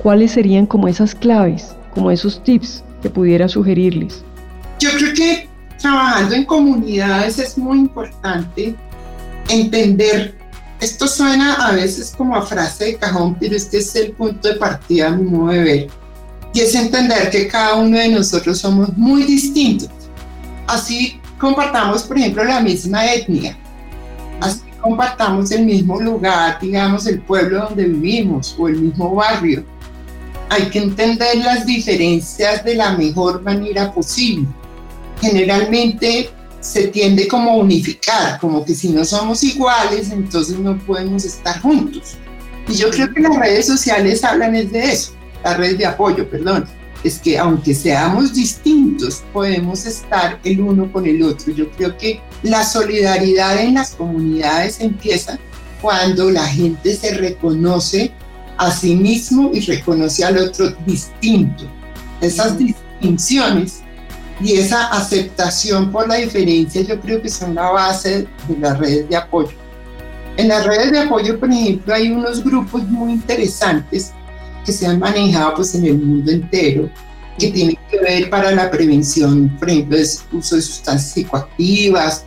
¿Cuáles 0.01 0.31
serían 0.31 0.65
como 0.65 0.87
esas 0.87 1.13
claves, 1.13 1.75
como 1.93 2.09
esos 2.09 2.43
tips 2.43 2.83
que 3.03 3.11
pudiera 3.11 3.47
sugerirles? 3.47 4.25
Yo 4.81 4.89
creo 4.97 5.13
que 5.13 5.47
trabajando 5.77 6.33
en 6.33 6.43
comunidades 6.43 7.37
es 7.37 7.55
muy 7.55 7.77
importante 7.77 8.75
entender, 9.47 10.35
esto 10.79 11.07
suena 11.07 11.53
a 11.53 11.73
veces 11.73 12.11
como 12.17 12.35
a 12.35 12.41
frase 12.41 12.85
de 12.85 12.95
cajón, 12.95 13.37
pero 13.39 13.55
este 13.55 13.77
es 13.77 13.95
el 13.95 14.13
punto 14.13 14.47
de 14.47 14.55
partida 14.55 15.11
mi 15.11 15.29
modo 15.29 15.51
de 15.51 15.59
ver 15.59 15.87
y 16.51 16.61
es 16.61 16.73
entender 16.73 17.29
que 17.29 17.47
cada 17.47 17.75
uno 17.75 17.95
de 17.95 18.07
nosotros 18.07 18.57
somos 18.57 18.97
muy 18.97 19.21
distintos. 19.21 19.91
Así 20.65 21.21
compartamos, 21.37 22.01
por 22.01 22.17
ejemplo, 22.17 22.43
la 22.43 22.59
misma 22.59 23.05
etnia, 23.05 23.55
así 24.39 24.61
compartamos 24.81 25.51
el 25.51 25.63
mismo 25.63 26.01
lugar, 26.01 26.57
digamos, 26.59 27.05
el 27.05 27.21
pueblo 27.21 27.67
donde 27.67 27.85
vivimos 27.85 28.55
o 28.57 28.67
el 28.67 28.81
mismo 28.81 29.13
barrio. 29.13 29.63
Hay 30.49 30.71
que 30.71 30.79
entender 30.79 31.37
las 31.37 31.67
diferencias 31.67 32.63
de 32.63 32.73
la 32.73 32.97
mejor 32.97 33.43
manera 33.43 33.93
posible. 33.93 34.47
Generalmente 35.21 36.29
se 36.59 36.87
tiende 36.89 37.27
como 37.27 37.51
a 37.51 37.55
unificar, 37.55 38.39
como 38.39 38.65
que 38.65 38.75
si 38.75 38.89
no 38.89 39.05
somos 39.05 39.43
iguales, 39.43 40.11
entonces 40.11 40.59
no 40.59 40.77
podemos 40.79 41.23
estar 41.23 41.61
juntos. 41.61 42.15
Y 42.67 42.73
yo 42.73 42.89
creo 42.89 43.13
que 43.13 43.21
las 43.21 43.35
redes 43.37 43.67
sociales 43.67 44.23
hablan 44.23 44.55
es 44.55 44.71
de 44.71 44.91
eso 44.91 45.13
la 45.43 45.55
red 45.55 45.77
de 45.77 45.85
apoyo, 45.85 46.29
perdón, 46.29 46.65
es 47.03 47.19
que 47.19 47.37
aunque 47.37 47.73
seamos 47.73 48.33
distintos, 48.33 49.23
podemos 49.33 49.85
estar 49.85 50.39
el 50.43 50.61
uno 50.61 50.91
con 50.91 51.05
el 51.05 51.23
otro. 51.23 51.51
Yo 51.53 51.69
creo 51.71 51.97
que 51.97 52.21
la 52.43 52.63
solidaridad 52.63 53.59
en 53.59 53.75
las 53.75 53.91
comunidades 53.91 54.79
empieza 54.79 55.39
cuando 55.81 56.29
la 56.29 56.45
gente 56.45 56.95
se 56.95 57.15
reconoce 57.15 58.11
a 58.57 58.71
sí 58.71 58.95
mismo 58.95 59.49
y 59.53 59.61
reconoce 59.61 60.23
al 60.23 60.37
otro 60.37 60.69
distinto. 60.85 61.63
Esas 62.21 62.57
distinciones 62.59 63.81
y 64.39 64.53
esa 64.53 64.87
aceptación 64.87 65.91
por 65.91 66.07
la 66.07 66.15
diferencia 66.15 66.81
yo 66.81 66.99
creo 66.99 67.21
que 67.21 67.29
son 67.29 67.55
la 67.55 67.69
base 67.69 68.27
de 68.47 68.57
las 68.59 68.77
redes 68.79 69.09
de 69.09 69.15
apoyo. 69.15 69.51
En 70.37 70.47
las 70.47 70.65
redes 70.65 70.91
de 70.91 70.99
apoyo, 70.99 71.39
por 71.39 71.51
ejemplo, 71.51 71.93
hay 71.93 72.09
unos 72.09 72.43
grupos 72.43 72.83
muy 72.83 73.11
interesantes 73.11 74.13
que 74.65 74.71
se 74.71 74.87
han 74.87 74.99
manejado 74.99 75.55
pues, 75.55 75.75
en 75.75 75.85
el 75.85 75.97
mundo 75.99 76.31
entero, 76.31 76.89
que 77.37 77.51
tienen 77.51 77.77
que 77.89 77.99
ver 77.99 78.29
para 78.29 78.51
la 78.51 78.71
prevención, 78.71 79.49
por 79.59 79.69
ejemplo, 79.69 79.97
del 79.97 80.07
uso 80.31 80.55
de 80.55 80.61
sustancias 80.61 81.11
psicoactivas 81.11 82.25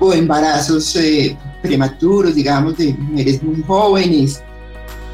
o 0.00 0.12
embarazos 0.12 0.96
eh, 0.96 1.36
prematuros, 1.60 2.34
digamos, 2.34 2.76
de 2.76 2.94
mujeres 2.94 3.42
muy 3.42 3.62
jóvenes. 3.62 4.42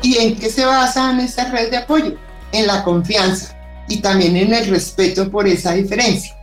¿Y 0.02 0.16
en 0.16 0.36
qué 0.36 0.48
se 0.48 0.64
basan 0.64 1.20
esa 1.20 1.50
red 1.50 1.70
de 1.70 1.78
apoyo? 1.78 2.14
En 2.52 2.66
la 2.66 2.84
confianza 2.84 3.57
y 3.88 3.98
también 3.98 4.36
en 4.36 4.52
el 4.52 4.66
respeto 4.66 5.30
por 5.30 5.46
esa 5.46 5.72
diferencia. 5.72 6.36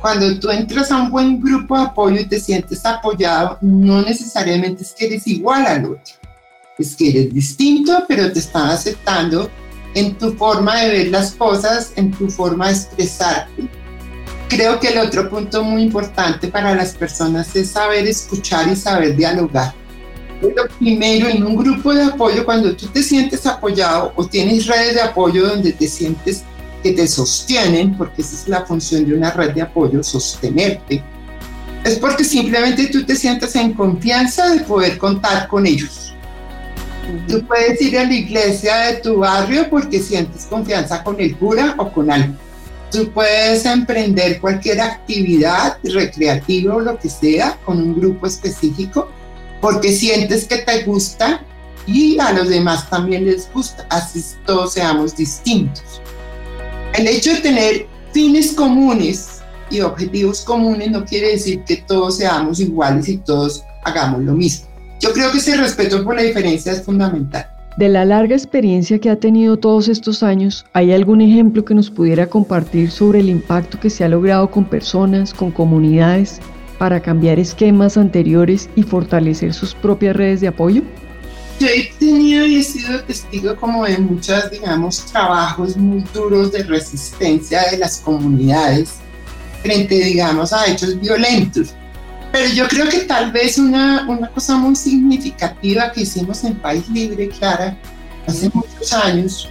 Cuando 0.00 0.38
tú 0.38 0.50
entras 0.50 0.92
a 0.92 1.02
un 1.02 1.10
buen 1.10 1.40
grupo 1.40 1.76
de 1.76 1.84
apoyo 1.84 2.20
y 2.20 2.26
te 2.26 2.38
sientes 2.38 2.84
apoyado, 2.86 3.58
no 3.60 4.02
necesariamente 4.02 4.82
es 4.82 4.92
que 4.92 5.06
eres 5.06 5.26
igual 5.26 5.66
al 5.66 5.84
otro, 5.86 6.14
es 6.78 6.94
que 6.94 7.10
eres 7.10 7.34
distinto, 7.34 8.04
pero 8.06 8.32
te 8.32 8.38
están 8.38 8.70
aceptando 8.70 9.50
en 9.94 10.14
tu 10.16 10.32
forma 10.34 10.76
de 10.76 10.90
ver 10.90 11.08
las 11.08 11.32
cosas, 11.32 11.92
en 11.96 12.12
tu 12.12 12.30
forma 12.30 12.68
de 12.68 12.74
expresarte. 12.74 13.68
Creo 14.48 14.78
que 14.78 14.88
el 14.88 14.98
otro 14.98 15.28
punto 15.28 15.64
muy 15.64 15.82
importante 15.82 16.48
para 16.48 16.74
las 16.74 16.94
personas 16.94 17.54
es 17.56 17.70
saber 17.70 18.06
escuchar 18.06 18.68
y 18.68 18.76
saber 18.76 19.16
dialogar. 19.16 19.74
Lo 20.40 20.68
primero, 20.78 21.28
en 21.28 21.44
un 21.44 21.56
grupo 21.56 21.92
de 21.92 22.04
apoyo, 22.04 22.44
cuando 22.44 22.74
tú 22.76 22.86
te 22.86 23.02
sientes 23.02 23.44
apoyado 23.44 24.12
o 24.14 24.24
tienes 24.24 24.66
redes 24.66 24.94
de 24.94 25.02
apoyo 25.02 25.48
donde 25.48 25.72
te 25.72 25.88
sientes 25.88 26.44
que 26.82 26.92
te 26.92 27.06
sostienen, 27.06 27.96
porque 27.96 28.22
esa 28.22 28.34
es 28.34 28.48
la 28.48 28.64
función 28.64 29.04
de 29.04 29.14
una 29.14 29.30
red 29.30 29.52
de 29.52 29.62
apoyo, 29.62 30.02
sostenerte, 30.02 31.02
es 31.84 31.98
porque 31.98 32.24
simplemente 32.24 32.88
tú 32.88 33.04
te 33.04 33.14
sientes 33.14 33.54
en 33.56 33.72
confianza 33.72 34.50
de 34.50 34.60
poder 34.60 34.98
contar 34.98 35.48
con 35.48 35.66
ellos 35.66 36.08
Tú 37.26 37.42
puedes 37.46 37.80
ir 37.80 37.98
a 37.98 38.04
la 38.04 38.12
iglesia 38.12 38.76
de 38.78 38.94
tu 38.98 39.18
barrio 39.18 39.68
porque 39.70 40.00
sientes 40.00 40.44
confianza 40.44 41.02
con 41.02 41.18
el 41.20 41.36
cura 41.36 41.74
o 41.78 41.90
con 41.90 42.10
algo. 42.10 42.34
Tú 42.90 43.10
puedes 43.12 43.64
emprender 43.64 44.40
cualquier 44.40 44.80
actividad 44.80 45.78
recreativa 45.82 46.76
o 46.76 46.80
lo 46.80 46.98
que 46.98 47.08
sea 47.08 47.58
con 47.64 47.78
un 47.78 47.98
grupo 47.98 48.26
específico 48.26 49.10
porque 49.60 49.92
sientes 49.92 50.44
que 50.44 50.58
te 50.58 50.84
gusta 50.84 51.42
y 51.86 52.18
a 52.18 52.32
los 52.32 52.48
demás 52.48 52.88
también 52.90 53.24
les 53.24 53.50
gusta, 53.50 53.86
así 53.88 54.22
todos 54.44 54.74
seamos 54.74 55.16
distintos. 55.16 56.02
El 56.98 57.06
hecho 57.06 57.32
de 57.32 57.38
tener 57.38 57.86
fines 58.12 58.54
comunes 58.54 59.40
y 59.70 59.80
objetivos 59.82 60.42
comunes 60.42 60.90
no 60.90 61.04
quiere 61.04 61.28
decir 61.28 61.62
que 61.62 61.76
todos 61.76 62.16
seamos 62.16 62.58
iguales 62.58 63.08
y 63.08 63.18
todos 63.18 63.62
hagamos 63.84 64.22
lo 64.22 64.32
mismo. 64.32 64.66
Yo 64.98 65.12
creo 65.12 65.30
que 65.30 65.38
ese 65.38 65.56
respeto 65.56 66.02
por 66.02 66.16
la 66.16 66.22
diferencia 66.22 66.72
es 66.72 66.82
fundamental. 66.82 67.46
De 67.76 67.88
la 67.88 68.04
larga 68.04 68.34
experiencia 68.34 68.98
que 68.98 69.10
ha 69.10 69.14
tenido 69.14 69.56
todos 69.56 69.86
estos 69.86 70.24
años, 70.24 70.66
¿hay 70.72 70.92
algún 70.92 71.20
ejemplo 71.20 71.64
que 71.64 71.72
nos 71.72 71.88
pudiera 71.88 72.26
compartir 72.26 72.90
sobre 72.90 73.20
el 73.20 73.28
impacto 73.28 73.78
que 73.78 73.90
se 73.90 74.02
ha 74.02 74.08
logrado 74.08 74.50
con 74.50 74.64
personas, 74.64 75.32
con 75.32 75.52
comunidades, 75.52 76.40
para 76.80 76.98
cambiar 76.98 77.38
esquemas 77.38 77.96
anteriores 77.96 78.68
y 78.74 78.82
fortalecer 78.82 79.54
sus 79.54 79.72
propias 79.72 80.16
redes 80.16 80.40
de 80.40 80.48
apoyo? 80.48 80.82
Yo 81.58 81.66
he 81.66 81.92
tenido 81.98 82.46
y 82.46 82.56
he 82.56 82.62
sido 82.62 83.02
testigo 83.02 83.56
como 83.56 83.84
de 83.84 83.98
muchos, 83.98 84.50
digamos, 84.50 85.04
trabajos 85.06 85.76
muy 85.76 86.04
duros 86.14 86.52
de 86.52 86.62
resistencia 86.62 87.62
de 87.70 87.78
las 87.78 87.98
comunidades 87.98 88.98
frente, 89.62 89.96
digamos, 89.96 90.52
a 90.52 90.66
hechos 90.66 91.00
violentos. 91.00 91.74
Pero 92.30 92.48
yo 92.52 92.68
creo 92.68 92.88
que 92.88 93.00
tal 93.00 93.32
vez 93.32 93.58
una, 93.58 94.06
una 94.08 94.28
cosa 94.28 94.56
muy 94.56 94.76
significativa 94.76 95.90
que 95.90 96.02
hicimos 96.02 96.44
en 96.44 96.54
País 96.54 96.88
Libre, 96.88 97.28
Clara, 97.28 97.76
hace 98.26 98.50
muchos 98.52 98.92
años, 98.92 99.48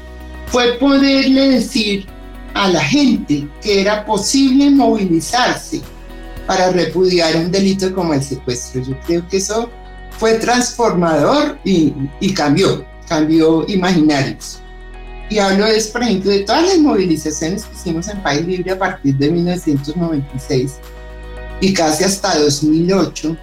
fue 0.48 0.74
poderle 0.74 1.50
decir 1.50 2.06
a 2.54 2.70
la 2.70 2.82
gente 2.82 3.48
que 3.62 3.82
era 3.82 4.06
posible 4.06 4.70
movilizarse 4.70 5.82
para 6.46 6.72
repudiar 6.72 7.36
un 7.36 7.52
delito 7.52 7.94
como 7.94 8.14
el 8.14 8.24
secuestro. 8.24 8.82
Yo 8.82 8.98
creo 9.02 9.28
que 9.28 9.38
eso 9.38 9.70
fue 10.18 10.36
transformador 10.36 11.60
y, 11.64 11.94
y 12.20 12.34
cambió, 12.34 12.86
cambió 13.08 13.66
imaginarios. 13.68 14.60
Y 15.30 15.40
hablo 15.40 15.66
es, 15.66 15.88
por 15.88 16.04
ejemplo, 16.04 16.32
de 16.32 16.40
todas 16.40 16.64
las 16.64 16.78
movilizaciones 16.78 17.66
que 17.66 17.76
hicimos 17.76 18.08
en 18.08 18.24
País 18.24 18.46
Libre 18.46 18.72
a 18.72 18.80
partir 18.80 19.16
de 19.16 19.30
1996 19.30 20.76
y 21.60 21.74
casi 21.74 22.04
hasta 22.06 22.38
2008 22.40 23.36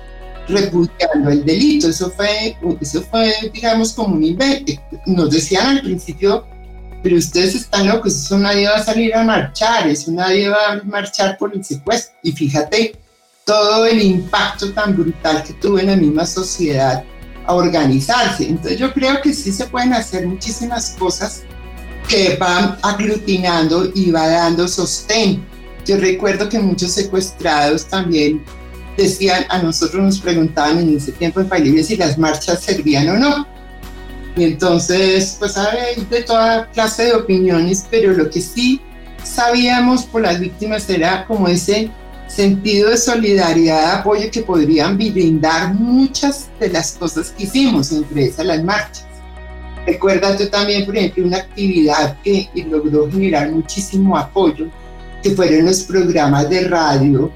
repudiando 0.49 1.31
el 1.31 1.45
delito. 1.45 1.89
Eso 1.89 2.11
fue, 2.11 2.57
eso 2.81 3.03
fue, 3.03 3.35
digamos, 3.53 3.93
como 3.93 4.17
un 4.17 4.25
invento. 4.25 4.73
Nos 5.07 5.31
decían 5.31 5.67
al 5.67 5.83
principio, 5.83 6.47
pero 7.03 7.17
ustedes 7.17 7.55
están 7.55 7.89
locos, 7.89 8.15
eso 8.15 8.39
nadie 8.39 8.67
va 8.67 8.77
a 8.77 8.85
salir 8.85 9.15
a 9.15 9.23
marchar, 9.23 9.87
eso 9.87 10.11
nadie 10.11 10.49
va 10.49 10.73
a 10.73 10.83
marchar 10.85 11.37
por 11.37 11.55
el 11.55 11.63
secuestro. 11.63 12.17
Y 12.23 12.33
fíjate 12.33 13.04
todo 13.45 13.87
el 13.87 14.03
impacto 14.03 14.73
tan 14.73 14.97
brutal 14.97 15.43
que 15.43 15.53
tuvo 15.55 15.79
en 15.79 15.89
la 15.89 15.97
misma 15.97 16.27
sociedad 16.27 17.05
a 17.47 17.55
organizarse. 17.55 18.49
Entonces 18.49 18.79
yo 18.79 18.93
creo 18.93 19.21
que 19.23 19.33
sí 19.33 19.53
se 19.53 19.67
pueden 19.67 19.93
hacer 19.93 20.27
muchísimas 20.27 20.91
cosas 20.99 21.43
que 22.09 22.37
van 22.37 22.79
aglutinando 22.83 23.91
y 23.95 24.11
va 24.11 24.29
dando 24.29 24.69
sostén 24.69 25.45
yo 25.85 25.99
recuerdo 25.99 26.49
que 26.49 26.59
muchos 26.59 26.93
secuestrados 26.93 27.87
también 27.87 28.43
decían, 28.97 29.45
a 29.51 29.59
nosotros 29.59 30.03
nos 30.03 30.19
preguntaban 30.19 30.79
en 30.79 30.97
ese 30.97 31.13
tiempo 31.13 31.41
en 31.41 31.49
País 31.49 31.87
si 31.87 31.97
las 31.97 32.17
marchas 32.17 32.63
servían 32.63 33.09
o 33.11 33.15
no. 33.19 33.47
Y 34.37 34.45
entonces, 34.45 35.37
pues 35.39 35.57
había 35.57 35.85
de 36.09 36.23
toda 36.23 36.71
clase 36.71 37.05
de 37.05 37.13
opiniones, 37.13 37.87
pero 37.91 38.13
lo 38.13 38.31
que 38.31 38.41
sí 38.41 38.81
sabíamos 39.23 40.05
por 40.05 40.23
las 40.23 40.41
víctimas 40.41 40.89
era 40.89 41.27
como 41.27 41.49
ese 41.49 41.91
sentido 42.27 42.91
de 42.91 42.97
solidaridad, 42.97 44.01
apoyo 44.01 44.31
que 44.31 44.43
podrían 44.43 44.97
brindar 44.97 45.75
muchas 45.75 46.49
de 46.59 46.71
las 46.71 46.93
cosas 46.93 47.31
que 47.31 47.45
hicimos, 47.45 47.93
entre 47.93 48.27
esas 48.27 48.47
las 48.47 48.63
marchas. 48.63 49.07
Recuerda 49.87 50.37
tú 50.37 50.47
también, 50.47 50.87
por 50.87 50.97
ejemplo, 50.97 51.25
una 51.27 51.39
actividad 51.39 52.17
que 52.23 52.49
logró 52.69 53.11
generar 53.11 53.51
muchísimo 53.51 54.17
apoyo, 54.17 54.67
que 55.23 55.31
fueron 55.31 55.67
los 55.67 55.83
programas 55.83 56.49
de 56.49 56.69
radio 56.69 57.31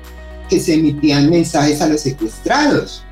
que 0.48 0.58
se 0.58 0.74
emitían 0.74 1.28
mensajes 1.28 1.80
a 1.80 1.88
los 1.88 2.00
secuestrados. 2.00 3.04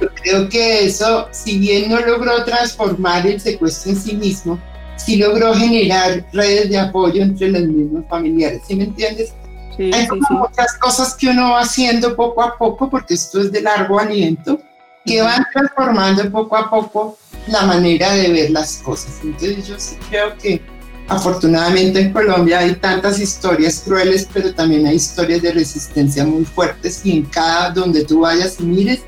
Yo 0.00 0.08
creo 0.14 0.48
que 0.48 0.86
eso, 0.86 1.28
si 1.32 1.58
bien 1.58 1.90
no 1.90 2.00
logró 2.00 2.44
transformar 2.44 3.26
el 3.26 3.40
secuestro 3.40 3.92
en 3.92 4.00
sí 4.00 4.14
mismo, 4.14 4.58
sí 4.96 5.16
logró 5.16 5.54
generar 5.54 6.24
redes 6.32 6.70
de 6.70 6.78
apoyo 6.78 7.22
entre 7.22 7.48
los 7.48 7.62
mismos 7.62 8.04
familiares. 8.08 8.62
¿Sí 8.66 8.74
me 8.74 8.84
entiendes? 8.84 9.32
Hay 9.78 10.08
muchas 10.30 10.74
cosas 10.78 11.14
que 11.14 11.28
uno 11.28 11.52
va 11.52 11.60
haciendo 11.60 12.16
poco 12.16 12.42
a 12.42 12.56
poco, 12.56 12.90
porque 12.90 13.14
esto 13.14 13.40
es 13.40 13.52
de 13.52 13.62
largo 13.62 13.98
aliento, 13.98 14.60
que 15.04 15.22
van 15.22 15.46
transformando 15.52 16.30
poco 16.30 16.56
a 16.56 16.68
poco 16.68 17.16
la 17.46 17.62
manera 17.62 18.12
de 18.12 18.32
ver 18.32 18.50
las 18.50 18.78
cosas. 18.78 19.20
Entonces 19.22 19.66
yo 19.66 19.78
sí 19.78 19.96
creo 20.10 20.36
que 20.36 20.60
Afortunadamente 21.08 22.00
en 22.00 22.12
Colombia 22.12 22.58
hay 22.58 22.74
tantas 22.74 23.18
historias 23.18 23.82
crueles, 23.82 24.28
pero 24.30 24.52
también 24.52 24.86
hay 24.86 24.96
historias 24.96 25.40
de 25.40 25.52
resistencia 25.52 26.24
muy 26.26 26.44
fuertes 26.44 27.00
y 27.02 27.12
en 27.12 27.24
cada 27.24 27.70
donde 27.70 28.04
tú 28.04 28.20
vayas 28.20 28.60
y 28.60 28.64
mires, 28.64 29.00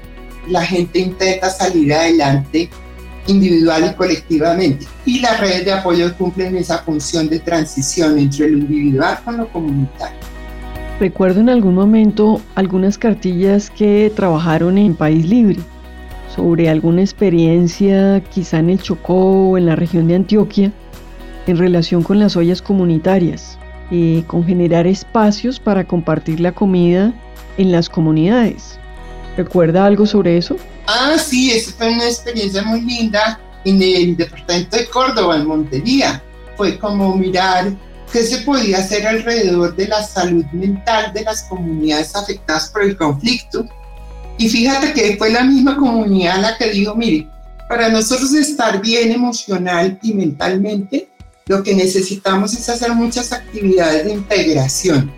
la 0.49 0.65
gente 0.65 0.99
intenta 0.99 1.51
salir 1.51 1.93
adelante 1.93 2.71
individual 3.27 3.91
y 3.93 3.95
colectivamente. 3.95 4.87
Y 5.05 5.21
las 5.21 5.41
redes 5.41 5.67
de 5.67 5.73
apoyo 5.73 6.17
cumplen 6.17 6.57
esa 6.57 6.79
función 6.79 7.29
de 7.29 7.39
transición 7.39 8.19
entre 8.19 8.49
lo 8.49 8.59
individual 8.59 9.21
con 9.23 9.37
lo 9.37 9.53
comunitario. 9.53 10.30
Recuerdo 11.01 11.41
en 11.41 11.49
algún 11.49 11.75
momento 11.75 12.43
algunas 12.55 12.99
cartillas 12.99 13.71
que 13.71 14.13
trabajaron 14.15 14.77
en 14.77 14.95
País 14.95 15.27
Libre 15.27 15.59
sobre 16.37 16.69
alguna 16.69 17.01
experiencia 17.01 18.23
quizá 18.31 18.59
en 18.59 18.69
el 18.69 18.83
Chocó 18.83 19.49
o 19.49 19.57
en 19.57 19.65
la 19.65 19.77
región 19.77 20.07
de 20.09 20.17
Antioquia 20.17 20.73
en 21.47 21.57
relación 21.57 22.03
con 22.03 22.19
las 22.19 22.37
ollas 22.37 22.61
comunitarias, 22.61 23.59
y 23.91 24.23
con 24.23 24.45
generar 24.45 24.87
espacios 24.87 25.59
para 25.59 25.85
compartir 25.85 26.39
la 26.39 26.53
comida 26.53 27.13
en 27.59 27.73
las 27.73 27.89
comunidades. 27.89 28.79
¿Recuerda 29.39 29.87
algo 29.87 30.07
sobre 30.07 30.37
eso? 30.37 30.57
Ah, 30.87 31.17
sí, 31.19 31.51
esa 31.51 31.73
fue 31.73 31.93
una 31.93 32.05
experiencia 32.05 32.63
muy 32.63 32.83
linda 32.83 33.41
en 33.65 33.83
el 33.83 34.17
departamento 34.17 34.77
de 34.77 34.87
Córdoba, 34.87 35.37
en 35.37 35.47
Montería. 35.47 36.23
Fue 36.57 36.79
como 36.79 37.17
mirar 37.17 37.73
qué 38.13 38.23
se 38.25 38.39
podía 38.39 38.79
hacer 38.79 39.07
alrededor 39.07 39.75
de 39.77 39.89
la 39.89 40.03
salud 40.03 40.45
mental 40.53 41.13
de 41.13 41.25
las 41.25 41.43
comunidades 41.45 42.15
afectadas 42.15 42.71
por 42.71 42.83
el 42.83 42.97
conflicto. 42.97 43.67
Y 44.39 44.49
fíjate 44.49 44.93
que 44.93 45.17
fue 45.17 45.31
la 45.31 45.43
misma 45.43 45.77
comunidad 45.77 46.41
la 46.41 46.57
que 46.57 46.71
dijo, 46.71 46.95
mire, 46.95 47.29
para 47.69 47.89
nosotros 47.89 48.33
estar 48.35 48.81
bien 48.81 49.13
emocional 49.13 49.99
y 50.03 50.15
mentalmente, 50.15 51.09
lo 51.47 51.63
que 51.63 51.75
necesitamos 51.75 52.53
es 52.55 52.69
hacer 52.69 52.93
muchas 52.95 53.33
actividades 53.33 54.05
de 54.07 54.13
integración. 54.13 55.13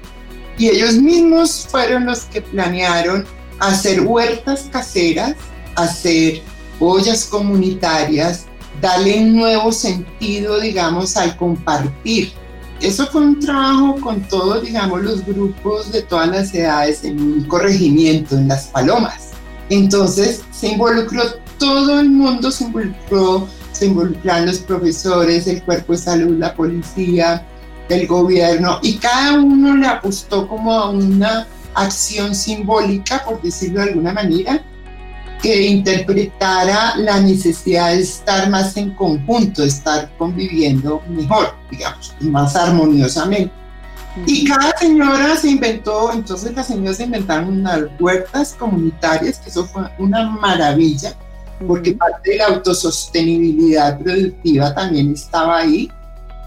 Y 0.58 0.68
ellos 0.68 0.94
mismos 0.94 1.66
fueron 1.70 2.06
los 2.06 2.20
que 2.20 2.42
planearon 2.42 3.24
hacer 3.58 4.00
huertas 4.00 4.68
caseras, 4.70 5.34
hacer 5.76 6.42
ollas 6.78 7.24
comunitarias, 7.24 8.46
darle 8.80 9.20
un 9.20 9.36
nuevo 9.36 9.72
sentido, 9.72 10.60
digamos, 10.60 11.16
al 11.16 11.36
compartir. 11.36 12.32
Eso 12.82 13.06
fue 13.06 13.20
un 13.20 13.40
trabajo 13.40 13.96
con 14.00 14.20
todos, 14.22 14.62
digamos, 14.62 15.02
los 15.02 15.24
grupos 15.24 15.92
de 15.92 16.02
todas 16.02 16.28
las 16.28 16.54
edades 16.54 17.04
en 17.04 17.20
un 17.20 17.44
corregimiento, 17.44 18.36
en 18.36 18.48
Las 18.48 18.66
Palomas. 18.66 19.30
Entonces 19.70 20.42
se 20.50 20.68
involucró 20.68 21.22
todo 21.58 22.00
el 22.00 22.10
mundo, 22.10 22.50
se 22.50 22.64
involucró 22.64 23.48
se 23.72 23.86
involucran 23.86 24.46
los 24.46 24.58
profesores, 24.58 25.46
el 25.46 25.62
cuerpo 25.62 25.92
de 25.92 25.98
salud, 25.98 26.38
la 26.38 26.54
policía, 26.54 27.46
el 27.88 28.06
gobierno, 28.06 28.78
y 28.82 28.96
cada 28.98 29.40
uno 29.40 29.76
le 29.76 29.86
apostó 29.86 30.46
como 30.46 30.72
a 30.72 30.90
una 30.90 31.46
acción 31.74 32.34
simbólica, 32.34 33.24
por 33.24 33.40
decirlo 33.42 33.80
de 33.80 33.90
alguna 33.90 34.12
manera, 34.12 34.62
que 35.42 35.66
interpretara 35.66 36.96
la 36.96 37.20
necesidad 37.20 37.90
de 37.90 38.00
estar 38.00 38.48
más 38.48 38.76
en 38.76 38.92
conjunto, 38.92 39.62
de 39.62 39.68
estar 39.68 40.10
conviviendo 40.16 41.02
mejor, 41.08 41.54
digamos, 41.70 42.14
más 42.20 42.54
armoniosamente. 42.54 43.52
Y 44.26 44.44
cada 44.44 44.76
señora 44.78 45.36
se 45.36 45.50
inventó, 45.50 46.12
entonces 46.12 46.54
las 46.54 46.68
señoras 46.68 46.98
se 46.98 47.04
inventaron 47.04 47.48
unas 47.48 47.80
huertas 47.98 48.54
comunitarias, 48.56 49.38
que 49.38 49.48
eso 49.48 49.64
fue 49.66 49.82
una 49.98 50.28
maravilla, 50.30 51.14
porque 51.66 51.92
parte 51.94 52.30
de 52.30 52.36
la 52.36 52.46
autosostenibilidad 52.46 53.98
productiva 53.98 54.72
también 54.74 55.12
estaba 55.12 55.58
ahí. 55.58 55.90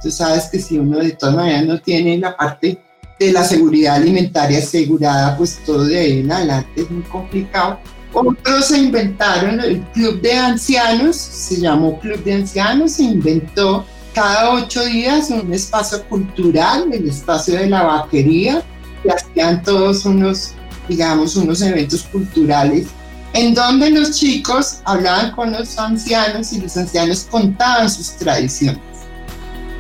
Tú 0.02 0.10
sabes 0.12 0.46
que 0.46 0.60
si 0.60 0.78
uno 0.78 1.00
de 1.00 1.12
todas 1.12 1.36
maneras 1.36 1.66
no 1.66 1.82
tiene 1.82 2.18
la 2.18 2.38
parte 2.38 2.80
de 3.20 3.32
la 3.34 3.44
seguridad 3.44 3.96
alimentaria 3.96 4.60
asegurada, 4.60 5.36
pues 5.36 5.60
todo 5.66 5.86
de 5.86 6.00
ahí 6.00 6.20
en 6.20 6.32
adelante 6.32 6.82
es 6.82 6.90
muy 6.92 7.04
complicado. 7.04 7.80
Otros 8.16 8.68
se 8.68 8.78
inventaron 8.78 9.60
el 9.60 9.82
club 9.94 10.22
de 10.22 10.34
ancianos, 10.34 11.18
se 11.18 11.60
llamó 11.60 12.00
club 12.00 12.24
de 12.24 12.36
ancianos, 12.36 12.94
se 12.94 13.04
inventó 13.04 13.86
cada 14.14 14.54
ocho 14.54 14.86
días 14.86 15.30
un 15.30 15.54
espacio 15.54 16.02
cultural, 16.06 16.88
el 16.94 17.10
espacio 17.10 17.56
de 17.60 17.68
la 17.68 17.84
vaquería, 17.84 18.64
y 19.04 19.10
hacían 19.10 19.62
todos 19.62 20.06
unos, 20.06 20.54
digamos, 20.88 21.36
unos 21.36 21.62
eventos 21.62 22.04
culturales 22.04 22.88
en 23.36 23.54
donde 23.54 23.90
los 23.90 24.12
chicos 24.12 24.78
hablaban 24.86 25.32
con 25.32 25.52
los 25.52 25.78
ancianos 25.78 26.54
y 26.54 26.62
los 26.62 26.78
ancianos 26.78 27.28
contaban 27.30 27.90
sus 27.90 28.12
tradiciones. 28.12 28.80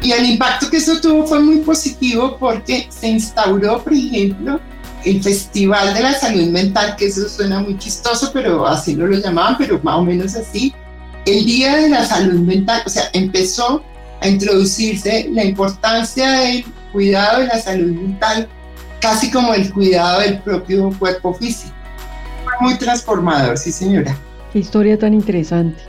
Y 0.02 0.12
el 0.12 0.26
impacto 0.26 0.70
que 0.70 0.78
eso 0.78 1.00
tuvo 1.00 1.26
fue 1.26 1.40
muy 1.40 1.60
positivo 1.60 2.36
porque 2.38 2.88
se 2.90 3.08
instauró, 3.08 3.82
por 3.82 3.94
ejemplo, 3.94 4.60
el 5.06 5.24
Festival 5.24 5.94
de 5.94 6.02
la 6.02 6.14
Salud 6.14 6.48
Mental, 6.48 6.96
que 6.98 7.06
eso 7.08 7.30
suena 7.30 7.60
muy 7.60 7.78
chistoso, 7.78 8.32
pero 8.34 8.66
así 8.66 8.96
no 8.96 9.06
lo 9.06 9.18
llamaban, 9.18 9.56
pero 9.58 9.80
más 9.84 9.96
o 9.98 10.04
menos 10.04 10.36
así. 10.36 10.74
El 11.26 11.46
Día 11.46 11.76
de 11.78 11.90
la 11.90 12.06
Salud 12.06 12.40
Mental, 12.40 12.82
o 12.86 12.90
sea, 12.90 13.10
empezó 13.14 13.84
a 14.22 14.28
introducirse 14.28 15.30
la 15.32 15.44
importancia 15.44 16.32
del 16.32 16.66
cuidado 16.92 17.42
de 17.42 17.48
la 17.48 17.60
salud 17.60 17.92
mental, 17.92 18.48
casi 19.02 19.30
como 19.30 19.54
el 19.54 19.72
cuidado 19.72 20.22
del 20.22 20.40
propio 20.40 20.92
cuerpo 20.98 21.34
físico. 21.34 21.74
Fue 22.44 22.54
muy 22.62 22.78
transformador, 22.78 23.58
sí 23.58 23.72
señora. 23.72 24.18
Qué 24.54 24.60
historia 24.60 24.98
tan 24.98 25.14
interesante. 25.14 25.84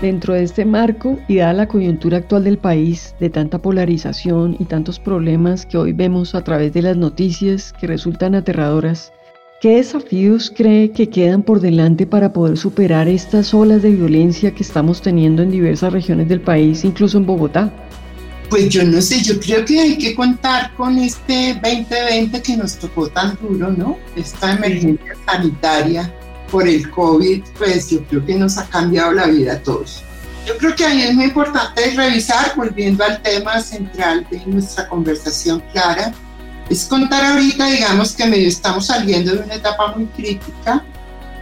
Dentro 0.00 0.34
de 0.34 0.44
este 0.44 0.64
marco 0.64 1.18
y 1.26 1.38
dada 1.38 1.52
la 1.54 1.66
coyuntura 1.66 2.18
actual 2.18 2.44
del 2.44 2.56
país, 2.56 3.16
de 3.18 3.30
tanta 3.30 3.58
polarización 3.58 4.54
y 4.60 4.64
tantos 4.66 5.00
problemas 5.00 5.66
que 5.66 5.76
hoy 5.76 5.92
vemos 5.92 6.36
a 6.36 6.44
través 6.44 6.72
de 6.72 6.82
las 6.82 6.96
noticias 6.96 7.72
que 7.72 7.88
resultan 7.88 8.36
aterradoras, 8.36 9.12
¿qué 9.60 9.74
desafíos 9.76 10.52
cree 10.56 10.92
que 10.92 11.10
quedan 11.10 11.42
por 11.42 11.58
delante 11.58 12.06
para 12.06 12.32
poder 12.32 12.56
superar 12.56 13.08
estas 13.08 13.52
olas 13.52 13.82
de 13.82 13.90
violencia 13.90 14.54
que 14.54 14.62
estamos 14.62 15.02
teniendo 15.02 15.42
en 15.42 15.50
diversas 15.50 15.92
regiones 15.92 16.28
del 16.28 16.42
país, 16.42 16.84
incluso 16.84 17.18
en 17.18 17.26
Bogotá? 17.26 17.72
Pues 18.50 18.68
yo 18.68 18.84
no 18.84 19.02
sé, 19.02 19.20
yo 19.20 19.40
creo 19.40 19.64
que 19.64 19.80
hay 19.80 19.98
que 19.98 20.14
contar 20.14 20.72
con 20.74 20.96
este 20.96 21.54
2020 21.54 22.40
que 22.40 22.56
nos 22.56 22.78
tocó 22.78 23.08
tan 23.08 23.36
duro, 23.42 23.72
¿no? 23.72 23.98
Esta 24.14 24.52
emergencia 24.54 25.12
sanitaria 25.26 26.14
por 26.50 26.66
el 26.66 26.90
COVID, 26.90 27.42
pues 27.56 27.90
yo 27.90 28.04
creo 28.04 28.24
que 28.24 28.34
nos 28.34 28.58
ha 28.58 28.68
cambiado 28.68 29.12
la 29.12 29.26
vida 29.26 29.54
a 29.54 29.62
todos. 29.62 30.02
Yo 30.46 30.56
creo 30.56 30.74
que 30.74 30.86
ahí 30.86 31.02
es 31.02 31.14
muy 31.14 31.26
importante 31.26 31.90
revisar, 31.90 32.54
volviendo 32.56 33.04
al 33.04 33.20
tema 33.20 33.60
central 33.60 34.26
de 34.30 34.40
nuestra 34.46 34.88
conversación 34.88 35.62
clara, 35.72 36.12
es 36.70 36.86
contar 36.86 37.22
ahorita, 37.22 37.66
digamos 37.66 38.12
que 38.12 38.26
medio 38.26 38.48
estamos 38.48 38.86
saliendo 38.86 39.34
de 39.34 39.42
una 39.42 39.54
etapa 39.54 39.94
muy 39.94 40.06
crítica, 40.06 40.82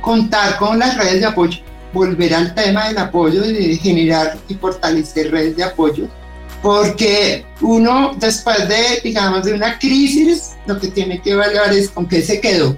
contar 0.01 0.59
con 0.59 0.79
las 0.79 0.97
redes 0.99 1.21
de 1.21 1.27
apoyo, 1.27 1.61
volver 1.93 2.35
al 2.35 2.53
tema 2.55 2.89
del 2.89 2.99
apoyo 2.99 3.45
y 3.45 3.53
de 3.53 3.77
generar 3.77 4.39
y 4.49 4.55
fortalecer 4.55 5.31
redes 5.31 5.57
de 5.57 5.65
apoyo, 5.65 6.09
porque 6.61 7.45
uno 7.61 8.13
después 8.19 8.69
de, 8.69 9.01
digamos, 9.05 9.45
de 9.45 9.55
una 9.55 9.79
crisis, 9.79 10.55
lo 10.67 10.81
que 10.81 10.89
tiene 10.89 11.21
que 11.23 11.31
evaluar 11.31 11.73
es 11.73 11.91
con 11.91 12.09
qué 12.09 12.23
se 12.23 12.41
quedó, 12.41 12.77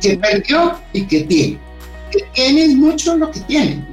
qué 0.00 0.18
perdió 0.18 0.78
y 0.92 1.06
qué 1.06 1.22
tiene 1.22 1.69
que 2.10 2.24
tiene 2.34 2.68
mucho 2.74 3.16
lo 3.16 3.30
que 3.30 3.40
tiene, 3.40 3.84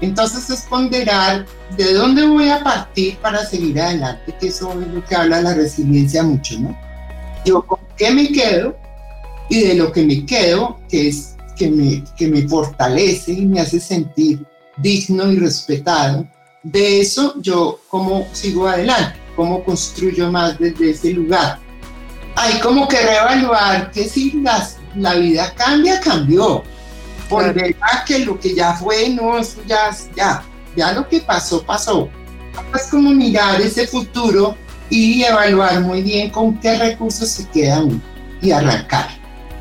Entonces 0.00 0.48
es 0.50 0.60
ponderar 0.62 1.46
de 1.76 1.94
dónde 1.94 2.26
voy 2.26 2.48
a 2.48 2.62
partir 2.62 3.16
para 3.18 3.44
seguir 3.44 3.80
adelante, 3.80 4.34
que 4.38 4.48
eso 4.48 4.72
es 4.80 4.88
lo 4.88 5.04
que 5.04 5.14
habla 5.14 5.40
la 5.40 5.54
resiliencia 5.54 6.22
mucho, 6.22 6.58
¿no? 6.60 6.78
Yo 7.44 7.62
con 7.62 7.80
qué 7.96 8.10
me 8.10 8.28
quedo 8.28 8.76
y 9.48 9.62
de 9.64 9.74
lo 9.74 9.90
que 9.90 10.04
me 10.04 10.24
quedo, 10.24 10.78
que 10.88 11.08
es 11.08 11.36
que 11.56 11.70
me, 11.70 12.04
que 12.16 12.28
me 12.28 12.46
fortalece 12.46 13.32
y 13.32 13.46
me 13.46 13.60
hace 13.60 13.80
sentir 13.80 14.46
digno 14.76 15.30
y 15.32 15.38
respetado, 15.38 16.26
de 16.62 17.00
eso 17.00 17.34
yo 17.40 17.80
cómo 17.88 18.26
sigo 18.32 18.68
adelante, 18.68 19.18
cómo 19.34 19.64
construyo 19.64 20.30
más 20.30 20.58
desde 20.58 20.90
ese 20.90 21.12
lugar. 21.12 21.58
Hay 22.36 22.60
como 22.60 22.86
que 22.86 23.00
reevaluar 23.00 23.90
que 23.90 24.04
si 24.08 24.32
las, 24.40 24.76
la 24.94 25.14
vida 25.14 25.52
cambia, 25.56 26.00
cambió 26.00 26.62
volver 27.28 27.76
a 27.80 28.04
que 28.04 28.20
lo 28.20 28.38
que 28.38 28.54
ya 28.54 28.74
fue, 28.74 29.08
no, 29.10 29.38
eso 29.38 29.60
ya, 29.66 29.90
ya, 30.16 30.42
ya 30.76 30.92
lo 30.92 31.08
que 31.08 31.20
pasó, 31.20 31.62
pasó. 31.62 32.08
Es 32.74 32.88
como 32.88 33.10
mirar 33.10 33.60
ese 33.60 33.86
futuro 33.86 34.56
y 34.90 35.22
evaluar 35.22 35.80
muy 35.80 36.02
bien 36.02 36.30
con 36.30 36.58
qué 36.58 36.76
recursos 36.78 37.28
se 37.28 37.48
quedan 37.48 38.00
y 38.40 38.50
arrancar. 38.50 39.08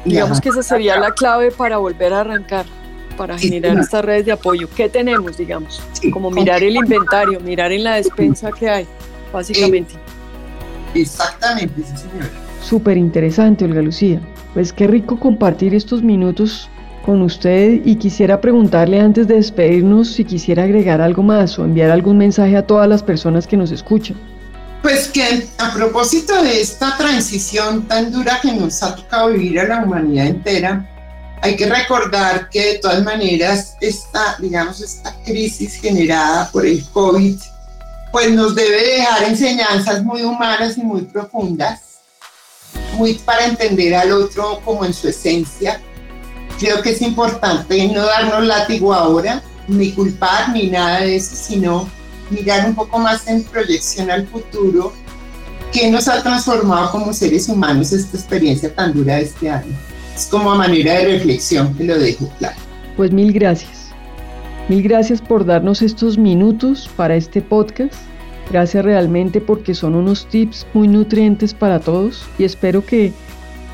Digamos 0.05 0.39
que 0.39 0.49
esa 0.49 0.63
sería 0.63 0.97
la 0.99 1.11
clave 1.11 1.51
para 1.51 1.77
volver 1.77 2.13
a 2.13 2.21
arrancar, 2.21 2.65
para 3.17 3.37
generar 3.37 3.77
estas 3.77 4.05
redes 4.05 4.25
de 4.25 4.31
apoyo. 4.31 4.69
¿Qué 4.75 4.87
tenemos, 4.89 5.37
digamos? 5.37 5.81
como 6.13 6.31
mirar 6.31 6.63
el 6.63 6.75
inventario, 6.75 7.39
mirar 7.39 7.71
en 7.71 7.83
la 7.83 7.95
despensa 7.95 8.51
que 8.51 8.69
hay, 8.69 8.87
básicamente. 9.33 9.95
Exactamente, 10.93 11.83
sí, 11.83 11.97
señora. 11.97 12.29
Súper 12.61 12.97
interesante, 12.97 13.65
Olga 13.65 13.81
Lucía. 13.81 14.21
Pues 14.53 14.71
qué 14.71 14.87
rico 14.87 15.19
compartir 15.19 15.75
estos 15.75 16.01
minutos 16.01 16.69
con 17.07 17.21
usted 17.21 17.79
y 17.85 17.95
quisiera 17.95 18.41
preguntarle 18.41 18.99
antes 18.99 19.29
de 19.29 19.35
despedirnos 19.35 20.11
si 20.11 20.25
quisiera 20.25 20.63
agregar 20.63 20.99
algo 20.99 21.23
más 21.23 21.57
o 21.57 21.63
enviar 21.63 21.89
algún 21.89 22.17
mensaje 22.17 22.57
a 22.57 22.67
todas 22.67 22.89
las 22.89 23.01
personas 23.01 23.47
que 23.47 23.55
nos 23.55 23.71
escuchan. 23.71 24.17
Pues 24.81 25.07
que 25.07 25.47
a 25.57 25.73
propósito 25.73 26.43
de 26.43 26.59
esta 26.59 26.97
transición 26.97 27.87
tan 27.87 28.11
dura 28.11 28.39
que 28.41 28.51
nos 28.51 28.83
ha 28.83 28.93
tocado 28.93 29.29
vivir 29.29 29.57
a 29.61 29.67
la 29.69 29.83
humanidad 29.85 30.27
entera, 30.27 30.85
hay 31.41 31.55
que 31.55 31.67
recordar 31.67 32.49
que 32.49 32.73
de 32.73 32.79
todas 32.79 33.01
maneras 33.01 33.77
esta, 33.79 34.35
digamos, 34.39 34.81
esta 34.81 35.15
crisis 35.23 35.75
generada 35.75 36.51
por 36.51 36.65
el 36.65 36.83
COVID, 36.91 37.37
pues 38.11 38.31
nos 38.31 38.53
debe 38.53 38.83
dejar 38.83 39.23
enseñanzas 39.23 40.03
muy 40.03 40.23
humanas 40.23 40.77
y 40.77 40.81
muy 40.81 41.03
profundas, 41.03 42.01
muy 42.95 43.13
para 43.13 43.45
entender 43.45 43.95
al 43.95 44.11
otro 44.11 44.59
como 44.65 44.83
en 44.83 44.93
su 44.93 45.07
esencia, 45.07 45.79
Creo 46.59 46.81
que 46.81 46.91
es 46.91 47.01
importante 47.01 47.87
no 47.87 48.05
darnos 48.05 48.45
látigo 48.45 48.93
ahora, 48.93 49.41
ni 49.67 49.91
culpar 49.91 50.49
ni 50.49 50.67
nada 50.67 51.01
de 51.01 51.17
eso, 51.17 51.35
sino 51.35 51.87
mirar 52.29 52.67
un 52.67 52.75
poco 52.75 52.97
más 52.99 53.27
en 53.27 53.43
proyección 53.43 54.09
al 54.09 54.27
futuro, 54.27 54.93
qué 55.71 55.89
nos 55.91 56.07
ha 56.07 56.21
transformado 56.23 56.91
como 56.91 57.13
seres 57.13 57.47
humanos 57.47 57.91
esta 57.91 58.17
experiencia 58.17 58.73
tan 58.73 58.93
dura 58.93 59.15
de 59.15 59.23
este 59.23 59.49
año. 59.49 59.73
Es 60.15 60.25
como 60.25 60.51
a 60.51 60.55
manera 60.55 60.93
de 60.93 61.05
reflexión 61.05 61.73
que 61.75 61.83
lo 61.83 61.97
dejo 61.99 62.27
claro. 62.39 62.55
Pues 62.95 63.11
mil 63.11 63.31
gracias. 63.31 63.89
Mil 64.67 64.81
gracias 64.81 65.21
por 65.21 65.45
darnos 65.45 65.81
estos 65.81 66.17
minutos 66.17 66.89
para 66.95 67.15
este 67.15 67.41
podcast. 67.41 67.93
Gracias 68.49 68.83
realmente 68.83 69.41
porque 69.41 69.75
son 69.75 69.93
unos 69.93 70.27
tips 70.27 70.65
muy 70.73 70.87
nutrientes 70.87 71.53
para 71.53 71.79
todos 71.79 72.25
y 72.39 72.45
espero 72.45 72.85
que 72.85 73.13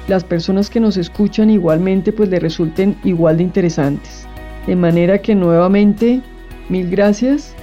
las 0.07 0.23
personas 0.23 0.69
que 0.69 0.79
nos 0.79 0.97
escuchan 0.97 1.49
igualmente 1.49 2.11
pues 2.11 2.29
le 2.29 2.39
resulten 2.39 2.97
igual 3.03 3.37
de 3.37 3.43
interesantes. 3.43 4.27
De 4.67 4.75
manera 4.75 5.21
que 5.21 5.35
nuevamente, 5.35 6.21
mil 6.69 6.89
gracias 6.89 7.53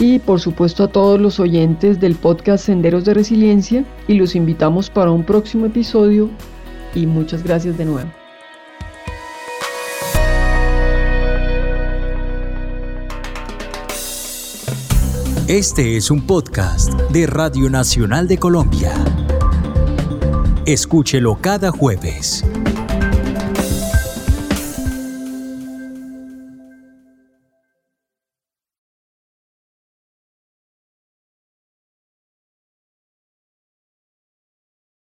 y 0.00 0.18
por 0.18 0.40
supuesto 0.40 0.84
a 0.84 0.88
todos 0.88 1.20
los 1.20 1.40
oyentes 1.40 2.00
del 2.00 2.14
podcast 2.14 2.64
Senderos 2.66 3.04
de 3.04 3.14
Resiliencia 3.14 3.84
y 4.06 4.14
los 4.14 4.34
invitamos 4.34 4.90
para 4.90 5.10
un 5.10 5.24
próximo 5.24 5.66
episodio 5.66 6.30
y 6.94 7.06
muchas 7.06 7.42
gracias 7.42 7.76
de 7.76 7.84
nuevo. 7.84 8.08
Este 15.48 15.96
es 15.96 16.10
un 16.10 16.26
podcast 16.26 16.92
de 17.10 17.26
Radio 17.26 17.70
Nacional 17.70 18.28
de 18.28 18.36
Colombia. 18.36 18.92
Escúchelo 20.68 21.38
cada 21.40 21.70
jueves. 21.70 22.44